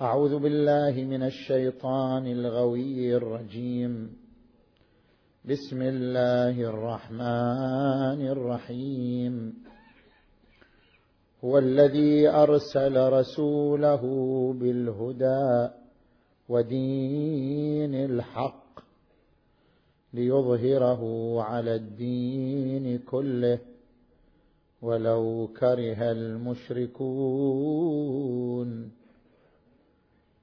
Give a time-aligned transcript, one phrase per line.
[0.00, 4.16] أعوذ بالله من الشيطان الغوي الرجيم.
[5.44, 9.54] بسم الله الرحمن الرحيم.
[11.44, 14.02] هو الذي أرسل رسوله
[14.60, 15.68] بالهدى
[16.48, 18.80] ودين الحق
[20.12, 21.02] ليظهره
[21.42, 23.58] على الدين كله
[24.82, 27.06] ولو كره المشركون.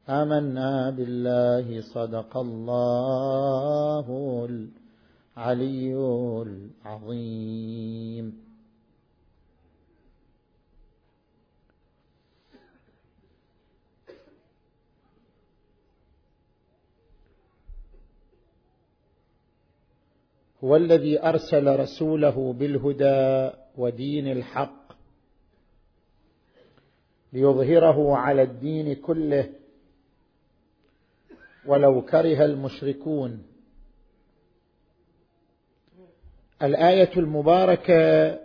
[0.09, 4.07] آمنا بالله صدق الله
[5.37, 5.95] العلي
[6.85, 8.43] العظيم.
[20.63, 24.93] هو الذي أرسل رسوله بالهدى ودين الحق
[27.33, 29.62] ليظهره على الدين كله
[31.65, 33.43] ولو كره المشركون.
[36.61, 38.39] الآية المباركة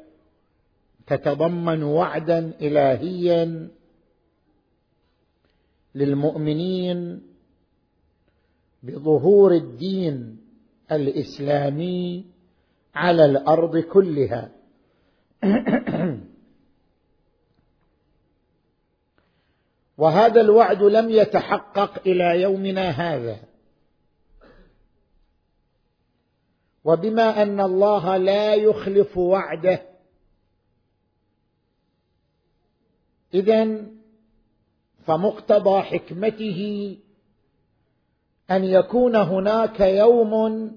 [1.06, 3.68] تتضمن وعدا إلهيا
[5.94, 7.22] للمؤمنين
[8.82, 10.38] بظهور الدين
[10.92, 12.24] الإسلامي
[12.94, 14.50] على الأرض كلها.
[19.98, 23.36] وهذا الوعد لم يتحقق إلى يومنا هذا.
[26.84, 29.82] وبما أن الله لا يخلف وعده.
[33.34, 33.86] اذا
[35.06, 36.96] فمقتضى حكمته
[38.50, 40.72] أن يكون هناك يوم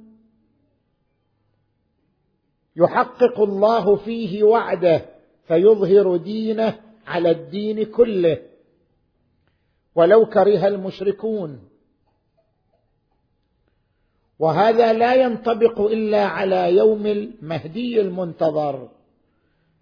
[2.75, 5.05] يحقق الله فيه وعده
[5.47, 8.50] فيظهر دينه على الدين كله.
[9.95, 11.69] ولو كره المشركون.
[14.39, 18.89] وهذا لا ينطبق إلا على يوم المهدي المنتظر.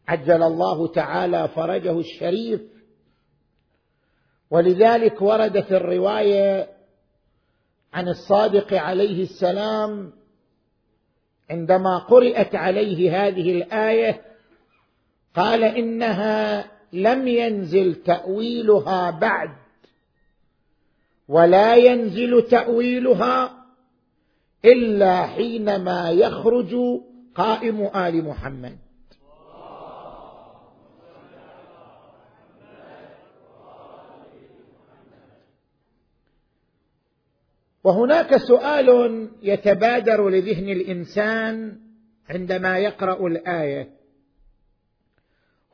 [0.08, 2.62] عجل الله تعالى فرجه الشريف.
[4.52, 6.70] ولذلك ورد في الرواية
[7.94, 10.14] عن الصادق عليه السلام
[11.50, 14.22] عندما قرات عليه هذه الآية
[15.36, 19.50] قال إنها لم ينزل تأويلها بعد.
[21.30, 23.66] ولا ينزل تأويلها
[24.66, 26.76] إلا حينما يخرج
[27.36, 28.78] قائم آل محمد.
[37.84, 41.80] وهناك سؤال يتبادر لذهن الإنسان
[42.30, 43.90] عندما يقرأ الآية.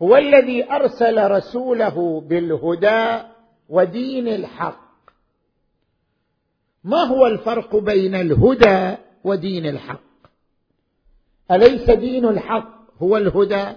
[0.02, 3.24] هو الذي أرسل رسوله بالهدى
[3.70, 4.85] ودين الحق.
[6.86, 10.02] ما هو الفرق بين الهدى ودين الحق؟
[11.52, 13.74] أليس دين الحق هو الهدى؟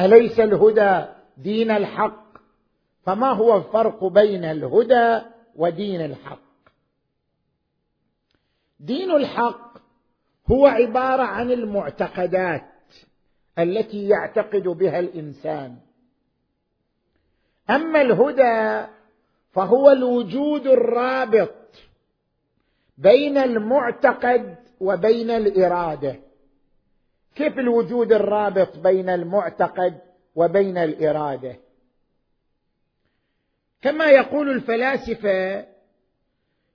[0.00, 1.04] أليس الهدى
[1.36, 2.24] دين الحق؟
[3.02, 5.20] فما هو الفرق بين الهدى
[5.56, 6.40] ودين الحق؟
[8.80, 9.78] دين الحق
[10.50, 12.66] هو عبارة عن المعتقدات
[13.58, 15.76] التي يعتقد بها الإنسان.
[17.70, 18.88] أما الهدى
[19.52, 21.59] فهو الوجود الرابط
[23.00, 26.20] بين المعتقد وبين الإرادة.
[27.34, 30.00] كيف الوجود الرابط بين المعتقد
[30.34, 31.56] وبين الإرادة؟
[33.82, 35.66] كما يقول الفلاسفة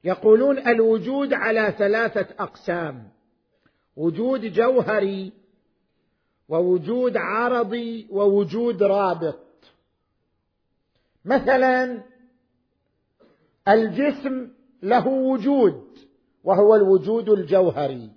[0.03, 3.09] يقولون الوجود على ثلاثة أقسام
[3.95, 5.33] وجود جوهري
[6.49, 9.39] ووجود عرضي ووجود رابط.
[11.25, 12.03] مثلا
[13.67, 14.51] الجسم
[14.83, 15.97] له وجود
[16.45, 18.09] وهو الوجود الجوهري.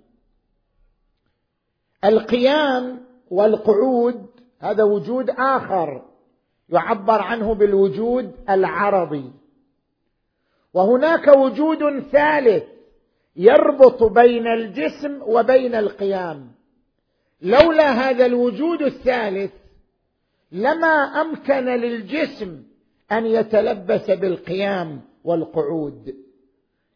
[2.05, 2.99] القيام
[3.31, 4.25] والقعود
[4.59, 6.05] هذا وجود آخر
[6.69, 9.31] يعبر عنه بالوجود العرضي
[10.73, 12.63] وهناك وجود ثالث
[13.35, 16.51] يربط بين الجسم وبين القيام.
[17.41, 19.51] لولا هذا الوجود الثالث
[20.51, 22.63] لما أمكن للجسم
[23.11, 26.28] أن يتلبس بالقيام والقعود.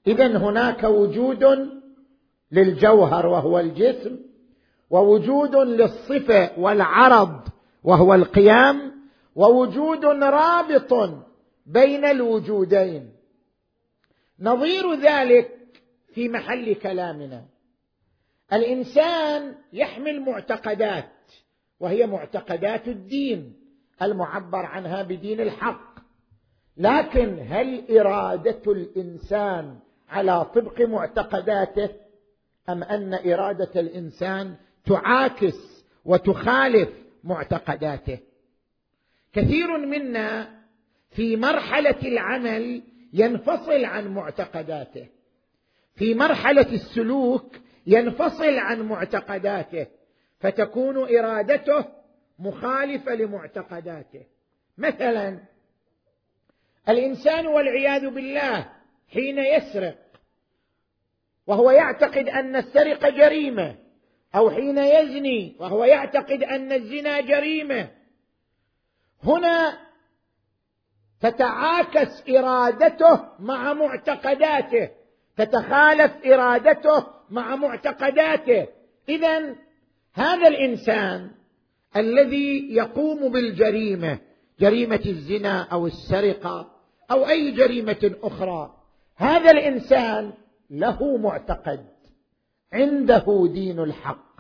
[0.07, 1.69] اذا هناك وجود
[2.51, 4.19] للجوهر وهو الجسم
[4.89, 7.41] ووجود للصفة والعرض
[7.83, 8.93] وهو القيام
[9.35, 10.93] ووجود رابط
[11.65, 13.09] بين الوجودين.
[14.39, 15.51] نظير ذلك
[16.13, 17.45] في محل كلامنا.
[18.53, 21.31] الإنسان يحمل معتقدات
[21.79, 23.53] وهي معتقدات الدين
[24.01, 25.93] المعبر عنها بدين الحق.
[26.77, 29.79] لكن هل إرادة الإنسان
[30.13, 31.89] على طبق معتقداته
[32.69, 34.55] أم أن إرادة الإنسان
[34.85, 36.89] تعاكس وتخالف
[37.23, 38.19] معتقداته.
[39.33, 40.59] كثير منا
[41.11, 42.83] في مرحلة العمل
[43.13, 45.07] ينفصل عن معتقداته.
[45.95, 47.55] في مرحلة السلوك
[47.87, 49.87] ينفصل عن معتقداته.
[50.39, 51.85] فتكون إرادته
[52.39, 54.23] مخالفة لمعتقداته.
[54.77, 55.39] مثلا
[56.89, 58.69] الإنسان والعياذ بالله
[59.13, 60.02] حين يسرق
[61.47, 63.75] وهو يعتقد أن السرقه جريمة
[64.35, 67.89] أو حين يزني وهو يعتقد أن الزنا جريمة.
[69.23, 69.77] هنا
[71.21, 74.89] تتعاكس إرادته مع معتقداته
[75.37, 78.67] تتخالف إرادته مع معتقداته.
[79.09, 79.55] اذا
[80.13, 81.31] هذا الإنسان
[81.95, 84.19] الذي يقوم بالجريمة
[84.59, 86.71] جريمة الزنا أو السرقة
[87.11, 88.75] أو أي جريمة أخرى
[89.15, 90.33] هذا الإنسان
[90.73, 91.85] له معتقد
[92.73, 94.33] عنده دين الحق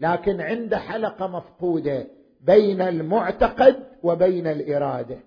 [0.00, 2.06] لكن عند حلقة مفقودة
[2.40, 5.18] بين المعتقد وبين الإرادة.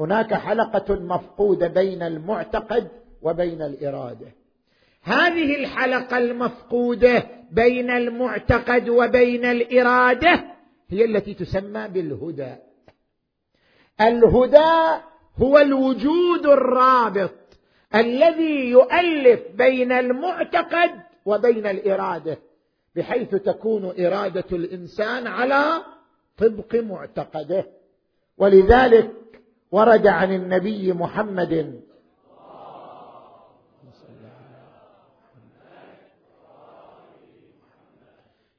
[0.00, 2.88] هناك حلقة مفقودة بين المعتقد
[3.22, 4.26] وبين الإرادة.
[5.02, 10.44] هذه الحلقة المفقودة بين المعتقد وبين الإرادة
[10.88, 12.54] هي التي تسمى بالهدى.
[14.00, 15.00] الهدى
[15.36, 17.39] هو الوجود الرابط
[17.94, 20.90] الذي يؤلف بين المعتقد
[21.26, 22.38] وبين الإرادة
[22.96, 25.82] بحيث تكون إرادة الإنسان على
[26.38, 27.66] طبق معتقده.
[28.38, 29.10] ولذلك
[29.72, 31.82] ورد عن النبي محمد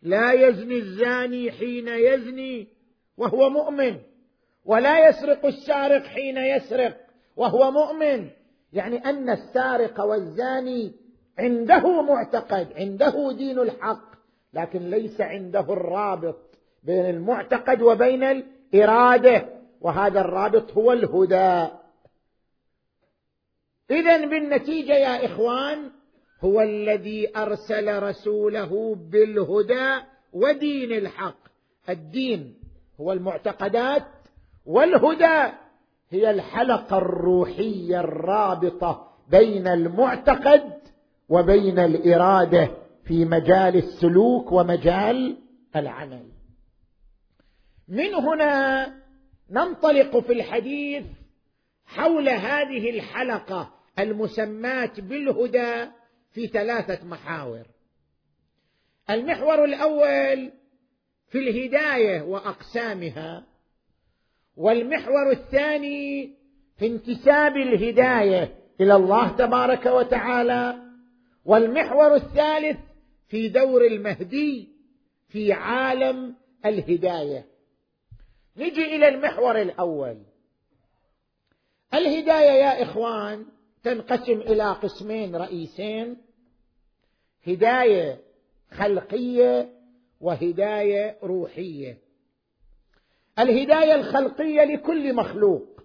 [0.01, 2.68] لا يزني الزاني حين يزني
[3.18, 3.98] وهو مؤمن
[4.66, 6.98] ولا يسرق السارق حين يسرق
[7.36, 8.30] وهو مؤمن.
[8.73, 10.91] يعني أن السارق والزاني
[11.39, 14.12] عنده معتقد عنده دين الحق
[14.53, 19.45] لكن ليس عنده الرابط بين المعتقد وبين الإرادة
[19.81, 21.68] وهذا الرابط هو الهدى.
[23.91, 25.91] اذا بالنتيجة يا إخوان
[26.41, 31.38] هو الذي أرسل رسوله بالهدى ودين الحق.
[31.89, 32.56] الدين
[33.00, 34.07] هو المعتقدات
[34.65, 35.53] والهدى.
[36.11, 40.81] هي الحلقة الروحية الرابطة بين المعتقد
[41.29, 42.71] وبين الإرادة
[43.03, 45.37] في مجال السلوك ومجال
[45.75, 46.31] العمل.
[47.87, 48.87] من هنا
[49.49, 51.05] ننطلق في الحديث
[51.85, 55.91] حول هذه الحلقة المسماة بالهدى
[56.31, 57.63] في ثلاثة محاور.
[59.09, 60.51] المحور الأول
[61.27, 63.50] في الهداية وأقسامها
[64.61, 66.33] والمحور الثاني
[66.77, 70.81] في انتساب الهداية إلى الله تبارك وتعالى
[71.45, 72.80] والمحور الثالث
[73.27, 74.69] في دور المهدي
[75.30, 77.45] في عالم الهداية.
[78.57, 80.18] نجي إلى المحور الأول.
[81.94, 83.45] الهداية يا إخوان
[83.83, 86.18] تنقسم إلى قسمين رئيسين.
[87.47, 88.19] هداية
[88.71, 89.69] خلقية
[90.19, 92.10] وهداية روحية.
[93.42, 95.81] الهداية الخلقية لكل مخلوق.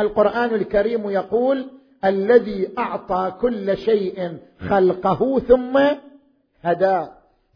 [0.00, 1.70] القرآن الكريم يقول
[2.04, 5.80] الذي أعطى كل شيء خلقه ثم
[6.62, 7.06] هدى.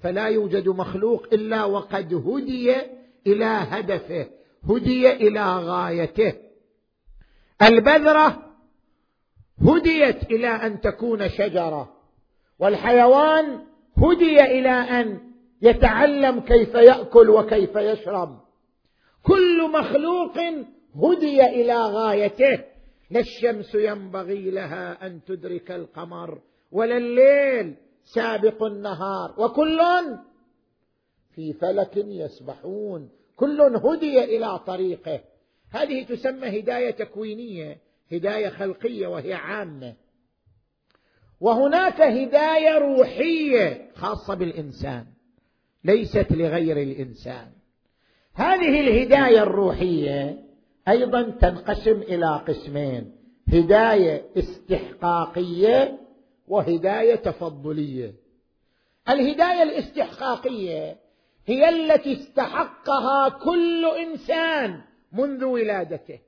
[0.01, 2.75] فلا يوجد مخلوق إلا وقد هدي
[3.27, 4.27] إلى هدفه
[4.71, 6.33] هدي إلى غايته.
[7.63, 8.43] البذرة
[9.63, 11.93] هديت إلى أن تكون شجرة
[12.59, 13.59] والحيوان
[13.99, 15.21] هدي إلى أن
[15.63, 18.46] يتعلم كيف يأكل وكيف يشرب.
[19.27, 20.39] كل مخلوق
[20.95, 22.65] هدي إلى غايته.
[23.11, 26.41] لا الشمس ينبغي لها أن تدرك القمر
[26.73, 29.35] ولا الليل سابق النهار.
[29.39, 29.81] وكل
[31.35, 35.21] في فلك يسبحون كل هدي إلى طريقه.
[35.71, 37.79] هذه تسمى هداية تكوينية
[38.13, 39.95] هداية خلقية وهي عامة.
[41.41, 45.07] وهناك هداية روحية خاصة بالإنسان
[45.85, 47.56] ليست لغير الإنسان.
[48.37, 50.39] هذه الهداية الروحية
[50.89, 53.13] أيضا تنقسم إلى قسمين
[53.53, 55.99] هداية استحقاقية
[56.49, 58.15] وهداية تفضلية.
[59.09, 60.97] الهداية الاستحقاقية
[61.47, 64.81] هي التي استحقها كل إنسان
[65.13, 66.19] منذ ولادته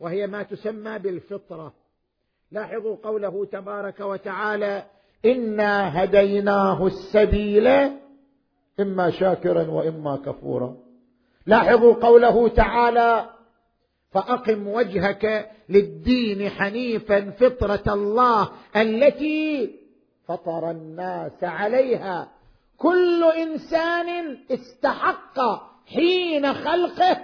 [0.00, 1.74] وهي ما تسمى بالفطرة.
[2.50, 4.84] لاحظوا قوله تبارك وتعالى
[5.24, 7.66] إنا هديناه السبيل
[8.80, 10.87] إما شاكرا وإما كفورا.
[11.46, 13.30] لاحظوا قوله تعالى
[14.10, 19.74] فأقم وجهك للدين حنيفا فطرة الله التي
[20.28, 22.28] فطر الناس عليها.
[22.76, 25.40] كل إنسان استحق
[25.86, 27.18] حين خلقه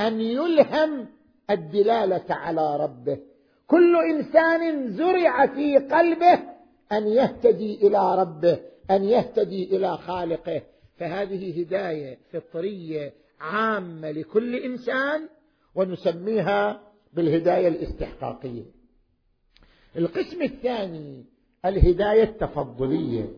[0.00, 1.06] أن يلهم
[1.50, 3.18] الدلالة على ربه.
[3.66, 6.38] كل إنسان زرع في قلبه
[6.92, 10.62] أن يهتدي إلى ربه أن يهتدي إلى خالقه.
[10.98, 15.28] فهذه هداية فطرية عامة لكل إنسان
[15.74, 16.80] ونسميها
[17.12, 18.64] بالهداية الاستحقاقية.
[19.96, 21.24] القسم الثاني
[21.64, 23.28] الهداية التفضلية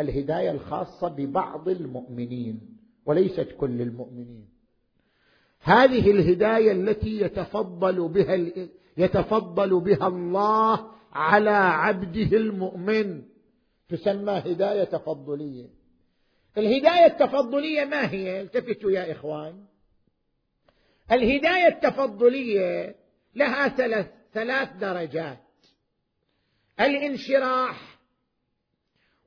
[0.00, 2.60] الهداية الخاصة ببعض المؤمنين
[3.06, 4.48] وليست كل المؤمنين.
[5.60, 8.34] هذه الهداية التي يتفضل بها
[8.96, 13.22] يتفضل بها الله على عبده المؤمن
[13.88, 15.75] تسمى هداية تفضلية.
[16.58, 19.64] الهداية التفضلية ما هي؟ التفتوا يا إخوان.
[21.12, 22.94] الهداية التفضلية
[23.34, 25.38] لها ثلاث ثلاث درجات.
[26.80, 27.98] الانشراح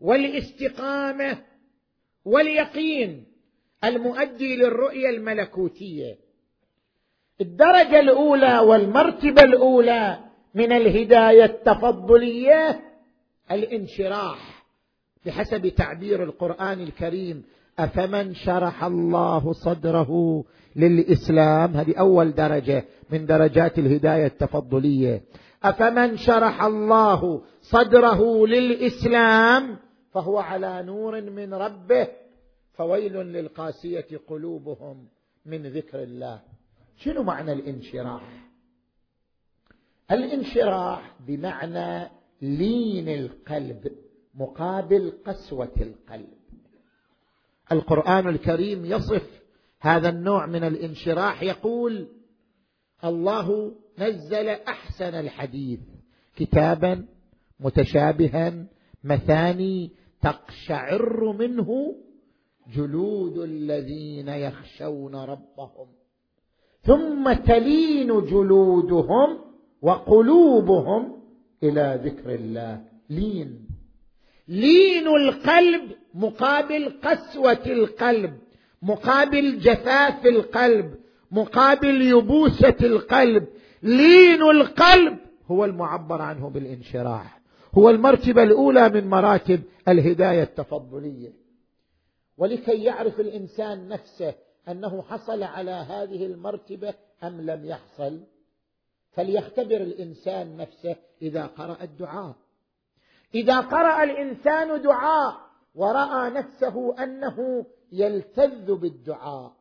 [0.01, 1.43] والاستقامة
[2.25, 3.25] واليقين
[3.83, 6.17] المؤدي للرؤية الملكوتية.
[7.41, 10.19] الدرجة الأولى والمرتبة الأولى
[10.53, 12.81] من الهداية التفضلية
[13.51, 14.58] الانشراح.
[15.25, 17.43] بحسب تعبير القرآن الكريم
[17.79, 20.43] أفمن شرح الله صدره
[20.75, 25.21] للإسلام؟ هذه أول درجة من درجات الهداية التفضلية.
[25.63, 29.77] أفمن شرح الله صدره للإسلام
[30.11, 32.07] فهو على نور من ربه
[32.73, 35.07] فويل للقاسية قلوبهم
[35.45, 36.41] من ذكر الله.
[36.97, 38.49] شنو معنى الانشراح؟
[40.11, 42.09] الانشراح بمعنى
[42.41, 43.91] لين القلب.
[44.39, 46.39] مقابل قسوة القلب.
[47.72, 49.41] القرآن الكريم يصف
[49.81, 52.08] هذا النوع من الانشراح يقول
[53.03, 55.79] الله نزل أحسن الحديث
[56.36, 57.05] كتابا
[57.60, 58.65] متشابها
[59.03, 59.91] مثاني
[60.22, 61.96] تقشعر منه
[62.75, 65.88] جلود الذين يخشون ربهم
[66.81, 69.39] ثم تلين جلودهم
[69.81, 71.22] وقلوبهم
[71.63, 72.81] إلى ذكر الله.
[73.10, 73.68] لين.
[74.50, 78.39] لين القلب مقابل قسوة القلب
[78.82, 80.96] مقابل جفاف القلب
[81.32, 83.48] مقابل يبوسة القلب.
[83.84, 87.41] لين القلب هو المعبر عنه بالانشراح
[87.77, 91.34] هو المرتبة الأولى من مراتب الهداية التفضلية.
[92.38, 94.34] ولكي يعرف الإنسان نفسه
[94.68, 98.20] أنه حصل على هذه المرتبة أم لم يحصل
[99.12, 102.36] فليختبر الإنسان نفسه إذا قرأ الدعاء.
[103.36, 109.53] إذا قرأ الإنسان دعاء ورأى نفسه أنه يلتذ بالدعاء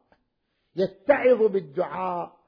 [0.77, 2.39] يتعظ بالدعاء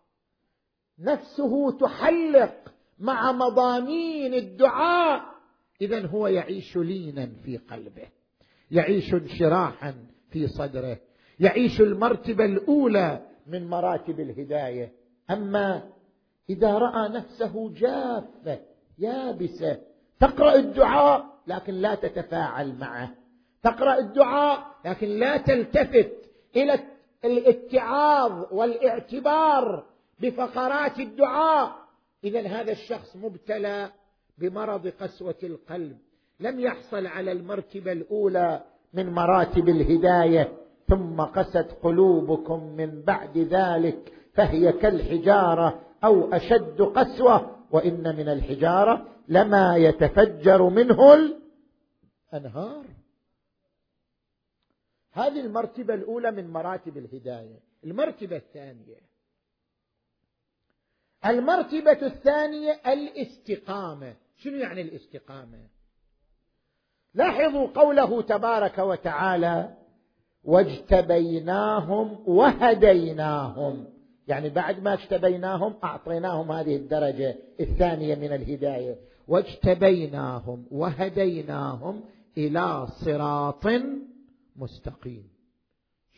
[0.98, 5.22] نفسه تحلق مع مضامين الدعاء
[5.80, 8.08] اذا هو يعيش لينا في قلبه
[8.70, 9.94] يعيش انشراحا
[10.30, 10.98] في صدره
[11.40, 14.92] يعيش المرتبة الأولى من مراتب الهداية.
[15.30, 15.90] أما
[16.50, 18.60] إذا رأى نفسه جافة
[18.98, 19.89] يابسة
[20.20, 23.10] تقرأ الدعاء لكن لا تتفاعل معه.
[23.62, 26.12] تقرأ الدعاء لكن لا تلتفت
[26.56, 26.78] إلى
[27.24, 29.84] الاتعاظ والاعتبار
[30.20, 31.76] بفقرات الدعاء.
[32.24, 33.90] اذا هذا الشخص مبتلى
[34.38, 35.96] بمرض قسوة القلب.
[36.40, 38.62] لم يحصل على المرتبه الأولى
[38.94, 40.52] من مراتب الهداية
[40.88, 47.59] ثم قست قلوبكم من بعد ذلك فهي كالحجارة أو أشد قسوة.
[47.70, 51.14] وإن من الحجارة لما يتفجر منه
[52.32, 52.86] الأنهار.
[55.12, 57.60] هذه المرتبة الأولى من مراتب الهداية.
[57.84, 59.00] المرتبة الثانية.
[61.26, 64.16] المرتبة الثانية الاستقامة.
[64.36, 65.68] شنو يعني الاستقامة؟
[67.14, 69.76] لاحظوا قوله تبارك وتعالى
[70.44, 78.96] واجتبيناهم وهديناهم يعني بعد ما اجتبيناهم أعطيناهم هذه الدرجة الثانية من الهداية.
[79.28, 82.02] واجتبيناهم وهديناهم
[82.38, 83.66] إلى صراط
[84.56, 85.30] مستقيم.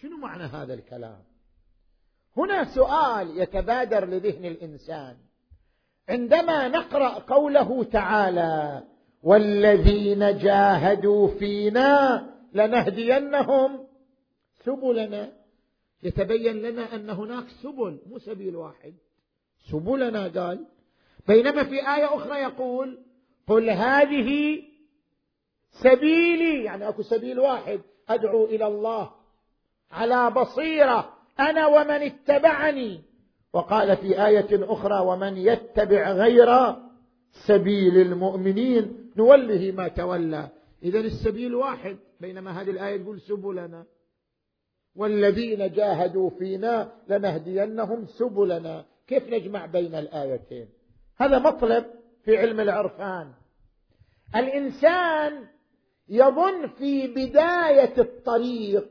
[0.01, 1.19] شنو معنى هذا الكلام؟
[2.37, 5.17] هنا سؤال يتبادر لذهن الإنسان.
[6.09, 8.83] عندما نقرأ قوله تعالى
[9.23, 13.87] والذين جاهدوا فينا لنهدينهم
[14.65, 15.33] سبلنا
[16.03, 18.95] يتبين لنا أن هناك سبل مو سبيل واحد.
[19.71, 20.67] سبلنا قال
[21.29, 22.99] بينما في آية أخرى يقول
[23.47, 24.63] قل هذه
[25.71, 29.11] سبيلي يعني أكو سبيل واحد أدعو إلى الله
[29.91, 33.03] على بصيرة أنا ومن اتبعني.
[33.53, 36.75] وقال في آية أخرى ومن يتبع غير
[37.47, 40.49] سبيل المؤمنين نوله ما تولى.
[40.83, 43.85] اذا السبيل واحد بينما هذه الآية تقول سبلنا.
[44.97, 48.85] والذين جاهدوا فينا لنهدينهم سبلنا.
[49.07, 50.69] كيف نجمع بين الآيتين؟
[51.17, 51.85] هذا مطلب
[52.25, 53.33] في علم العرفان.
[54.37, 55.47] الإنسان
[56.09, 58.89] يظن في بداية الطريق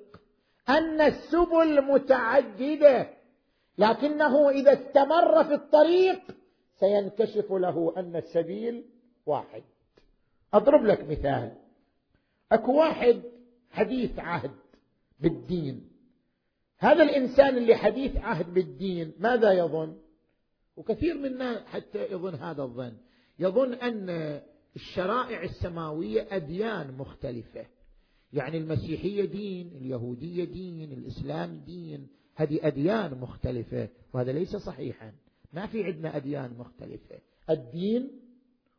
[0.69, 3.09] أن السبل متعددة
[3.77, 6.21] لكنه إذا استمر في الطريق
[6.79, 8.85] سينكشف له أن السبيل
[9.25, 9.63] واحد.
[10.53, 11.51] أضرب لك مثال.
[12.51, 13.21] أكو واحد
[13.71, 14.51] حديث عهد
[15.19, 15.90] بالدين.
[16.81, 19.97] هذا الإنسان اللي حديث عهد بالدين ماذا يظن؟
[20.75, 22.93] وكثير منا حتى يظن هذا الظن.
[23.39, 24.09] يظن أن
[24.75, 27.65] الشرائع السماوية أديان مختلفة.
[28.33, 32.07] يعني المسيحية دين اليهودية دين الإسلام دين.
[32.35, 35.13] هذه أديان مختلفة وهذا ليس صحيحا.
[35.53, 37.19] ما في عندنا أديان مختلفة.
[37.49, 38.21] الدين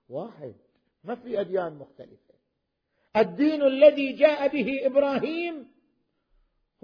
[0.08, 0.54] واحد.
[1.04, 2.34] ما في أديان مختلفة.
[3.16, 5.66] الدين الذي جاء به إبراهيم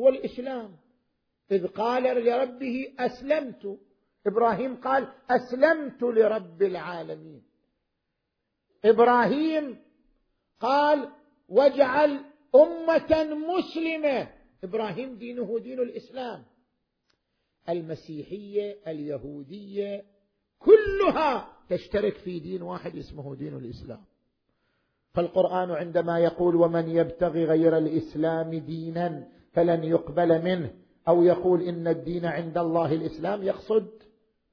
[0.00, 0.76] هو الإسلام.
[1.50, 3.78] إذ قال لربه أسلمت.
[4.26, 7.42] إبراهيم قال أسلمت لرب العالمين.
[8.84, 9.78] إبراهيم
[10.60, 11.08] قال
[11.48, 12.20] واجعل
[12.54, 14.28] أمة مسلمة.
[14.64, 16.44] إبراهيم دينه دين الإسلام.
[17.68, 20.04] المسيحية اليهودية
[20.58, 24.04] كلها تشترك في دين واحد اسمه دين الإسلام.
[25.14, 30.87] فالقرآن عندما يقول ومن يبتغي غير الإسلام دينا فلن يقبل منه.
[31.08, 34.02] أو يقول إن الدين عند الله الإسلام يقصد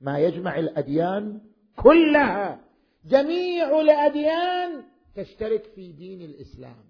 [0.02, 1.42] ما يجمع الأديان
[1.76, 2.62] كلها.
[3.06, 4.84] جميع الأديان
[5.16, 6.86] تشترك في دين الإسلام.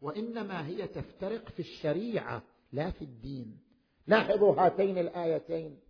[0.00, 2.42] وإنما هي تفترق في الشريعة
[2.72, 3.58] لا في الدين.
[4.06, 5.80] لاحظوا هاتين الآيتين.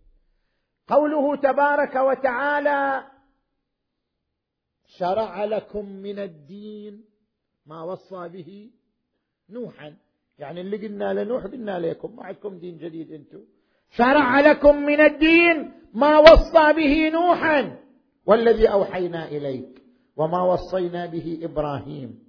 [0.87, 3.11] قوله تبارك وتعالى
[4.87, 7.05] شرع لكم من الدين
[7.65, 8.71] ما وصى به
[9.49, 9.97] نوحا.
[10.39, 13.43] يعني اللي قلنا لنوح قلنا لكم ما عندكم دين جديد أنتم.
[13.89, 17.79] شرع لكم من الدين ما وصى به نوحا.
[18.25, 19.81] والذي أوحينا إليك
[20.17, 22.19] وما وصينا به إبراهيم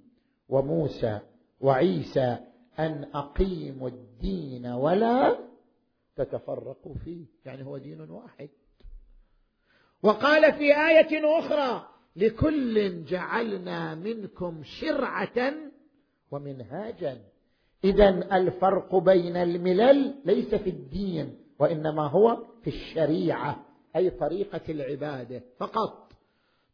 [0.49, 1.19] وموسى
[1.61, 2.37] وعيسى
[2.79, 5.39] أن أقيموا الدين ولا
[6.15, 7.25] تتفرقوا فيه.
[7.45, 8.49] يعني هو دين واحد.
[10.03, 15.53] وقال في آية أخرى لكل جعلنا منكم شرعة
[16.31, 17.17] ومنهاجا.
[17.83, 23.65] إذا الفرق بين الملل ليس في الدين وإنما هو في الشريعة
[23.95, 26.11] أي طريقة العبادة فقط.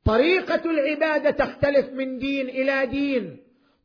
[0.05, 3.37] طريقة العبادة تختلف من دين إلى دين.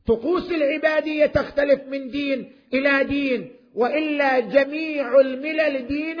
[0.07, 3.55] طقوس العبادية تختلف من دين إلى دين.
[3.75, 6.19] وإلا جميع الملل دين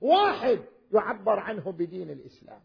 [0.00, 0.58] واحد
[0.94, 2.60] يعبر عنه بدين الإسلام.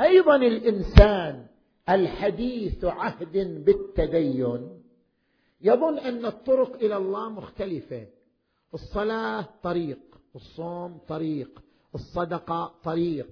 [0.00, 1.46] أيضا الإنسان
[1.88, 4.79] الحديث عهد بالتدين
[5.60, 8.06] يظن أن الطرق إلى الله مختلفة.
[8.74, 9.98] الصلاة طريق
[10.34, 11.62] الصوم طريق
[11.94, 13.28] الصدقة طريق.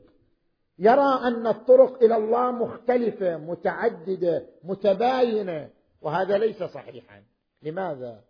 [0.78, 5.70] يرى أن الطرق إلى الله مختلفة متعددة متباينة
[6.02, 7.22] وهذا ليس صحيحا.
[7.62, 8.20] لماذا؟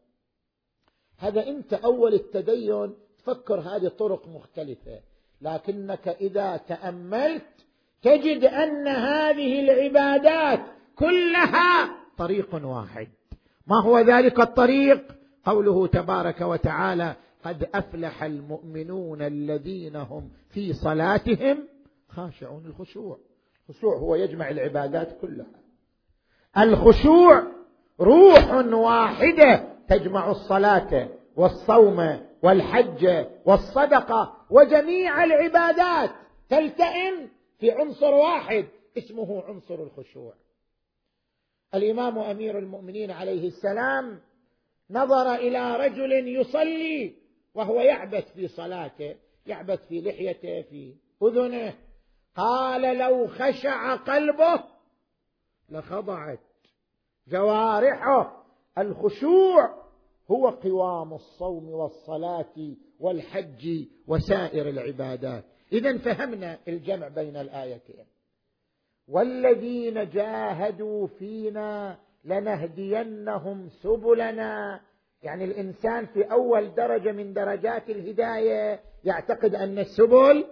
[1.17, 5.01] هذا أنت أول التدين تفكر هذه طرق مختلفة.
[5.41, 7.67] لكنك إذا تأملت
[8.03, 10.61] تجد أن هذه العبادات
[10.97, 13.09] كلها طريق واحد.
[13.69, 21.59] ما هو ذلك الطريق؟ قوله تبارك وتعالى قد أفلح المؤمنون الذين هم في صلاتهم
[22.09, 23.19] خاشعون الخشوع.
[23.69, 25.61] الخشوع هو يجمع العبادات كلها.
[26.59, 27.43] الخشوع
[28.01, 36.11] روح واحدة تجمع الصلاة والصوم والحج والصدقة وجميع العبادات.
[36.49, 37.29] تلتئم
[37.59, 38.65] في عنصر واحد
[38.99, 40.35] اسمه عنصر الخشوع.
[41.75, 44.21] الإمام أمير المؤمنين عليه السلام
[44.91, 47.15] نظر إلى رجل يصلي
[47.55, 51.75] وهو يعبث في صلاته يعبث في لحيته في أذنه.
[52.37, 54.65] قال لو خشع قلبه
[55.69, 56.41] لخضعت
[57.29, 58.45] جوارحه.
[58.79, 59.85] الخشوع
[60.31, 65.45] هو قوام الصوم والصلاة والحج وسائر العبادات.
[65.73, 68.07] اذا فهمنا الجمع بين الآيتين.
[69.09, 74.81] والذين جاهدوا فينا لنهدينهم سبلنا.
[75.23, 80.45] يعني الإنسان في أول درجة من درجات الهداية يعتقد أن السبل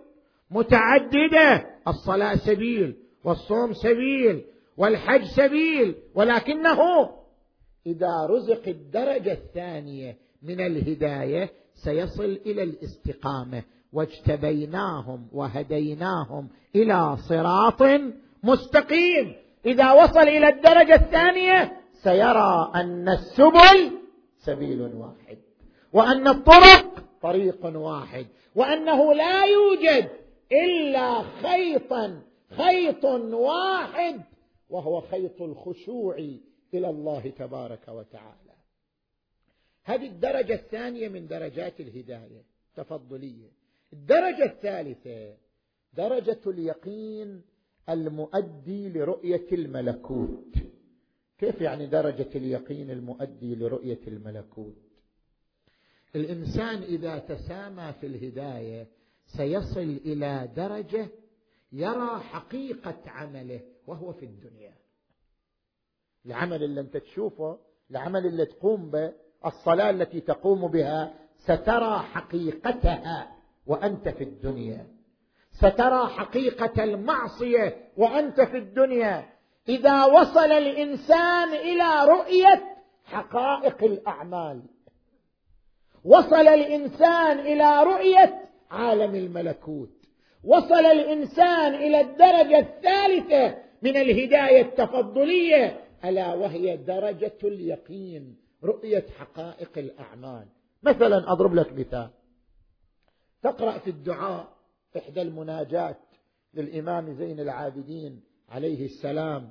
[0.50, 1.66] متعددة.
[1.88, 4.44] الصلاة سبيل والصوم سبيل
[4.76, 6.78] والحج سبيل ولكنه
[7.86, 13.62] إذا رزق الدرجة الثانية من الهداية سيصل إلى الاستقامة.
[13.92, 17.82] واجتبيناهم وهديناهم إلى صراط
[18.46, 19.35] مستقيم.
[19.66, 23.98] إذا وصل إلى الدرجة الثانية سيرى أن السبل
[24.38, 25.38] سبيل واحد
[25.92, 30.11] وأن الطرق طريق واحد وأنه لا يوجد
[30.52, 33.04] إلا خيطا خيط
[33.35, 34.20] واحد
[34.70, 36.16] وهو خيط الخشوع
[36.74, 38.54] إلى الله تبارك وتعالى.
[39.85, 42.42] هذه الدرجة الثانية من درجات الهداية
[42.76, 43.50] تفضليه
[43.92, 45.35] الدرجة الثالثة
[45.92, 47.42] درجة اليقين
[47.88, 50.55] المؤدي لرؤية الملكوت.
[51.38, 54.75] كيف يعني درجة اليقين المؤدي لرؤية الملكوت؟
[56.14, 58.88] الإنسان إذا تسامى في الهداية
[59.27, 61.09] سيصل إلى درجة
[61.72, 64.75] يرى حقيقة عمله وهو في الدنيا.
[66.27, 67.59] العمل اللي أنت تشوفه
[67.90, 69.12] العمل اللي تقوم به
[69.46, 74.95] الصلاة التي تقوم بها سترى حقيقتها وأنت في الدنيا.
[75.58, 79.24] سترى حقيقة المعصية وأنت في الدنيا.
[79.68, 84.62] إذا وصل الإنسان إلى رؤية حقائق الأعمال.
[86.04, 89.90] وصل الإنسان إلى رؤية عالم الملكوت.
[90.44, 100.46] وصل الإنسان إلى الدرجة الثالثة من الهداية التفضلية ألا وهي درجة اليقين رؤية حقائق الأعمال.
[100.82, 102.10] مثلا أضرب لك مثال.
[103.42, 104.55] تقرأ في الدعاء.
[104.96, 105.98] إحدى المناجات
[106.54, 109.50] للإمام زين العابدين عليه السلام.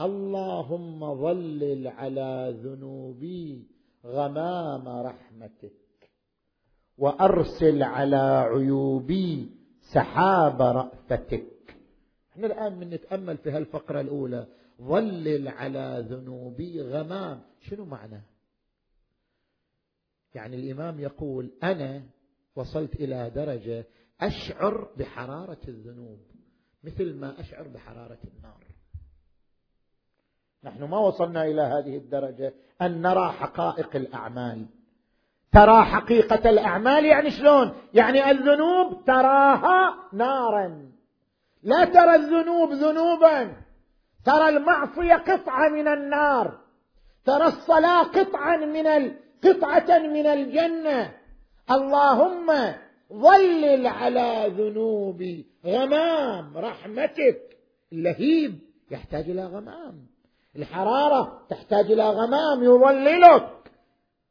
[0.00, 3.66] اللهم ظلل على ذنوبي
[4.06, 5.72] غمام رحمتك
[6.98, 9.50] وأرسل على عيوبي
[9.94, 11.46] سحاب رأفتك.
[12.32, 14.46] إحنا الآن من نتامل في هالفقرة الأولى.
[14.82, 17.40] ظلل على ذنوبي غمام.
[17.60, 18.22] شنو معنى؟
[20.34, 22.02] يعني الإمام يقول أنا
[22.56, 23.86] وصلت إلى درجة
[24.20, 26.18] أشعر بحرارة الذنوب
[26.84, 28.64] مثل ما أشعر بحرارة النار.
[30.64, 34.66] نحن ما وصلنا إلى هذه الدرجة أن نرى حقائق الأعمال.
[35.52, 40.90] ترى حقيقة الأعمال يعني شلون؟ يعني الذنوب تراها نارا.
[41.62, 43.56] لا ترى الذنوب ذنوبا.
[44.24, 46.60] ترى المعصية قطعة من النار.
[47.24, 51.12] ترى الصلاة قطعا من قطعة من الجنة.
[51.70, 52.74] اللهم
[53.12, 57.56] ظلل على ذنوبي غمام رحمتك.
[57.92, 58.58] اللهيب
[58.90, 60.06] يحتاج إلى غمام.
[60.56, 63.50] الحرارة تحتاج إلى غمام يظللك.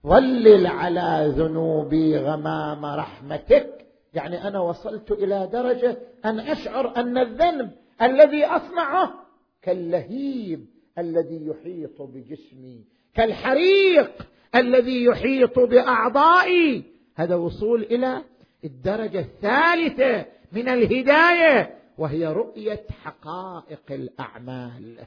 [0.08, 3.86] ظلل على ذنوبي غمام رحمتك.
[4.14, 9.14] يعني أنا وصلت إلى درجة أن أشعر أن الذنب الذي أصنعه
[9.62, 10.66] كاللهيب
[10.98, 14.12] الذي يحيط بجسمي كالحريق
[14.56, 16.84] الذي يحيط بأعضائي.
[17.16, 18.24] هذا وصول إلى
[18.64, 25.06] الدرجة الثالثة من الهداية وهي رؤية حقائق الأعمال.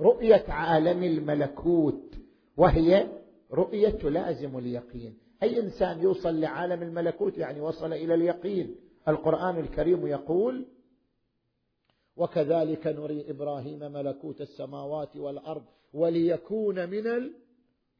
[0.00, 2.14] رؤية عالم الملكوت
[2.56, 3.06] وهي
[3.52, 5.18] رؤية تلازم اليقين.
[5.42, 8.76] أي إنسان يوصل لعالم الملكوت يعني وصل إلى اليقين.
[9.08, 10.66] القرآن الكريم يقول
[12.16, 17.32] وكذلك نري إبراهيم ملكوت السماوات والأرض وليكون من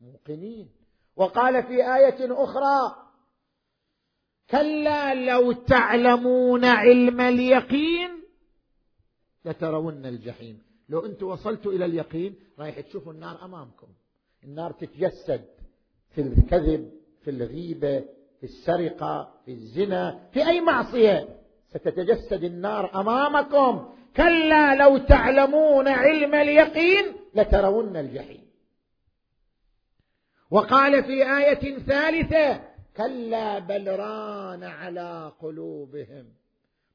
[0.00, 0.68] الموقنين
[1.16, 3.05] وقال في آية أخرى
[4.50, 8.10] كلا لو تعلمون علم اليقين
[9.44, 10.62] لترون الجحيم.
[10.88, 13.86] لو أنتم وصلتوا إلى اليقين رايح تشوفوا النار أمامكم.
[14.44, 15.44] النار تتجسد
[16.14, 16.90] في الكذب
[17.24, 18.00] في الغيبة
[18.40, 21.28] في السرقة في الزنا في أي معصية.
[21.68, 23.94] ستتجسد النار أمامكم.
[24.16, 27.04] كلا لو تعلمون علم اليقين
[27.34, 28.46] لترون الجحيم.
[30.50, 36.24] وقال في آية ثالثة كلا بل ران على قلوبهم.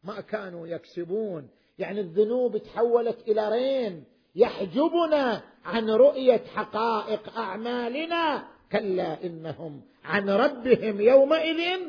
[0.03, 1.49] ما كانوا يكسبون.
[1.79, 4.03] يعني الذنوب تحولت إلى رين.
[4.35, 8.47] يحجبنا عن رؤية حقائق أعمالنا.
[8.71, 11.79] كلا إنهم عن ربهم يومئذ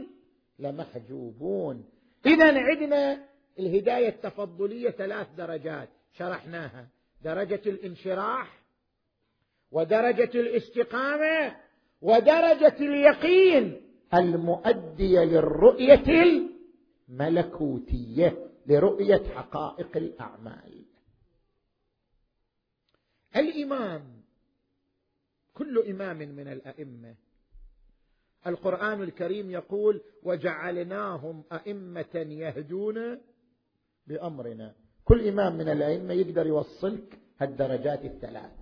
[0.59, 1.85] لمحجوبون.
[2.27, 3.25] إذا عندنا
[3.59, 5.88] الهداية التفضلية ثلاث درجات.
[6.18, 6.87] شرحناها.
[7.25, 8.62] درجة الانشراح
[9.72, 11.57] ودرجة الاستقامة
[12.03, 13.91] ودرجة اليقين.
[14.14, 16.05] المؤديه للرؤية
[17.09, 20.85] الملكوتية لرؤية حقائق الأعمال.
[23.37, 24.22] الإمام
[25.55, 27.14] كل إمام من الأئمة.
[28.46, 33.20] القرآن الكريم يقول وجعلناهم أئمة يهدون
[34.07, 34.75] بأمرنا.
[35.05, 38.53] كل إمام من الأئمة يقدر يوصلك هالدرجات الثلاث.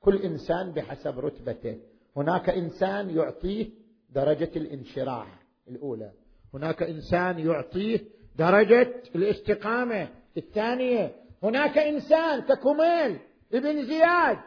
[0.00, 1.80] كل إنسان بحسب رتبته.
[2.16, 3.79] هناك إنسان يعطيه
[4.14, 5.26] درجة الانشراح
[5.68, 6.10] الأولى.
[6.54, 8.00] هناك إنسان يعطيه
[8.36, 11.14] درجة الاستقامة الثانية.
[11.42, 13.18] هناك إنسان ككميل
[13.54, 14.38] ابن زياد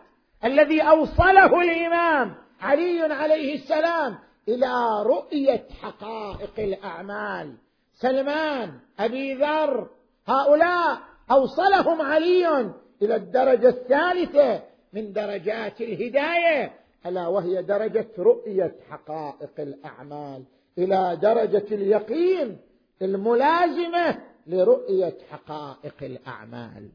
[0.43, 7.55] الذي أوصله الإمام علي عليه السلام إلى رؤية حقائق الأعمال.
[7.93, 9.89] سلمان أبي ذر
[10.27, 10.99] هؤلاء
[11.31, 16.82] أوصلهم علي إلى الدرجة الثالثة من درجات الهداية.
[17.05, 20.43] ألا وهي درجة رؤية حقائق الأعمال
[20.77, 22.57] إلى درجة اليقين
[23.01, 26.89] الملازمة لرؤية حقائق الأعمال.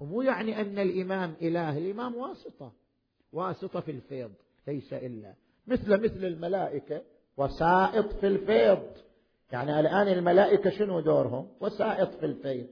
[0.00, 2.72] ومو يعني أن الإمام إله الإمام واسطة
[3.32, 4.30] واسطة في الفيض
[4.66, 5.34] ليس إلا.
[5.66, 7.02] مثل مثل الملائكة
[7.36, 8.82] وسائط في الفيض.
[9.52, 12.66] يعني الآن الملائكة شنو دورهم؟ وسائط في الفيض.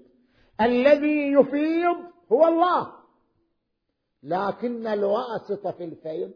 [0.61, 1.97] الذي يفيض
[2.33, 2.93] هو الله.
[4.23, 6.33] لكن الواسطة في الفيض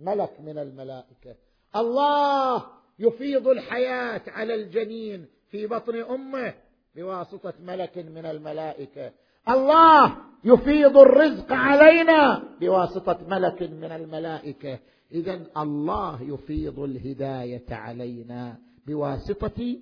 [0.00, 1.36] ملك من الملائكة.
[1.76, 2.66] الله
[2.98, 6.54] يفيض الحياة على الجنين في بطن أمه
[6.96, 9.12] بواسطة ملك من الملائكة.
[9.48, 14.78] الله يفيض الرزق علينا بواسطة ملك من الملائكة.
[15.12, 19.76] اذا الله يفيض الهداية علينا بواسطة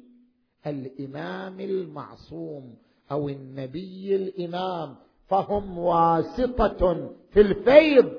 [0.67, 2.75] الإمام المعصوم
[3.11, 4.97] أو النبي الإمام.
[5.29, 8.13] فهم واسطة في الفيض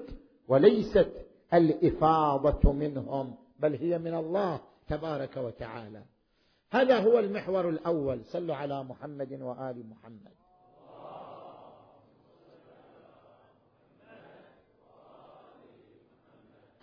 [0.47, 1.11] وليست
[1.53, 6.03] الإفاضة منهم بل هي من الله تبارك وتعالى.
[6.71, 8.25] هذا هو المحور الأول.
[8.25, 10.33] صلوا على محمد وآل محمد.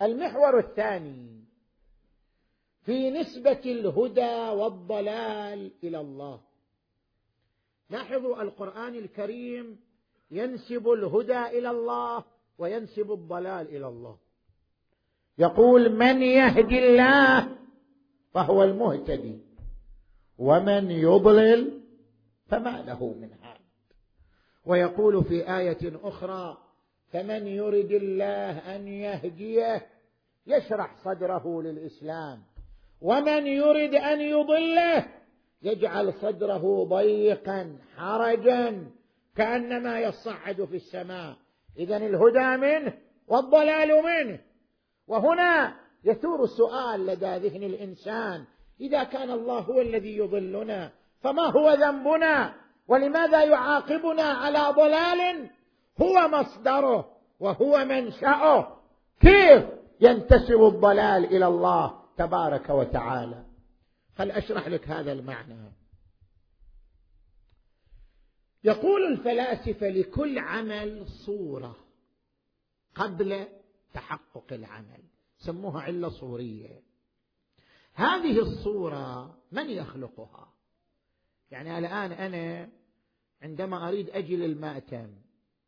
[0.01, 1.43] المحور الثاني
[2.81, 6.41] في نسبة الهدى والضلال إلى الله.
[7.89, 9.79] لاحظوا القرآن الكريم
[10.31, 12.23] ينسب الهدى إلى الله
[12.57, 14.17] وينسب الضلال إلى الله.
[15.37, 17.47] يقول من يهدي الله
[18.33, 19.39] فهو المهتدي
[20.37, 21.81] ومن يضلل
[22.47, 23.57] فما له من هاد.
[24.65, 26.57] ويقول في آية أخرى
[27.11, 29.87] فمن يرد الله أن يهديه
[30.47, 32.43] يشرح صدره للإسلام
[33.01, 35.05] ومن يرد أن يضله
[35.61, 38.91] يجعل صدره ضيقا حرجا
[39.35, 41.35] كأنما يصعد في السماء.
[41.77, 42.93] اذا الهدى منه
[43.27, 44.39] والضلال منه.
[45.07, 48.45] وهنا يثور السؤال لدى ذهن الإنسان
[48.81, 50.91] إذا كان الله هو الذي يضلنا
[51.21, 52.53] فما هو ذنبنا؟
[52.87, 55.49] ولماذا يعاقبنا على ضلال؟
[56.01, 58.77] هو مصدره وهو منشأه.
[59.19, 59.63] كيف
[60.01, 63.43] ينتسب الضلال إلى الله تبارك وتعالى؟
[64.15, 65.71] هل أشرح لك هذا المعنى.
[68.63, 71.75] يقول الفلاسفة لكل عمل صورة
[72.95, 73.47] قبل
[73.97, 75.03] تحقق العمل.
[75.37, 76.81] سموها علة صورية.
[77.93, 80.53] هذه الصورة من يخلقها؟
[81.51, 82.69] يعني الآن أنا
[83.41, 85.09] عندما أريد أجي للمأتم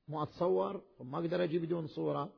[0.08, 2.30] مو أتصور؟ ما أقدر أجي بدون صورة.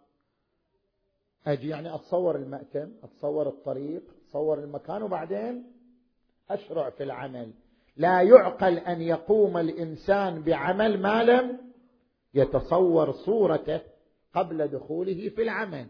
[1.45, 5.73] أجي يعني أتصور المأتم أتصور الطريق أتصور المكان وبعدين
[6.49, 7.53] أشرع في العمل.
[7.97, 11.71] لا يعقل أن يقوم الإنسان بعمل ما لم
[12.33, 13.90] يتصور صورته.
[14.35, 15.87] قبل دخوله في العمل.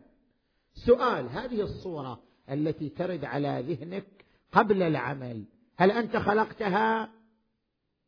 [0.73, 4.05] سؤال هذه الصورة التي ترد على ذهنك
[4.51, 5.43] قبل العمل
[5.77, 7.09] هل أنت خلقتها؟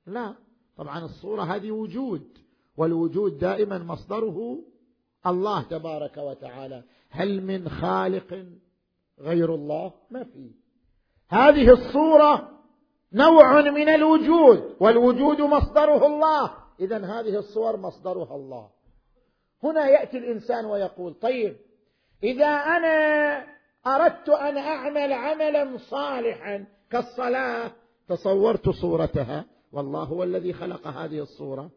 [0.06, 0.36] لا.
[0.78, 2.38] طبعا الصورة هذه وجود
[2.78, 4.60] والوجود دائما مصدره
[5.28, 6.84] الله تبارك وتعالى.
[7.10, 8.46] هل من خالق
[9.20, 10.52] غير الله؟ ما في.
[11.30, 12.50] هذه الصورة
[13.14, 16.52] نوع من الوجود والوجود مصدره الله.
[16.80, 18.70] اذا هذه الصور مصدرها الله.
[19.64, 21.56] هنا يأتي الإنسان ويقول طيب
[22.24, 23.38] إذا أنا
[23.88, 27.72] أردت أن أعمل عملا صالحا كالصلاة
[28.08, 31.70] تصورت صورتها والله هو الذي خلق هذه الصورة.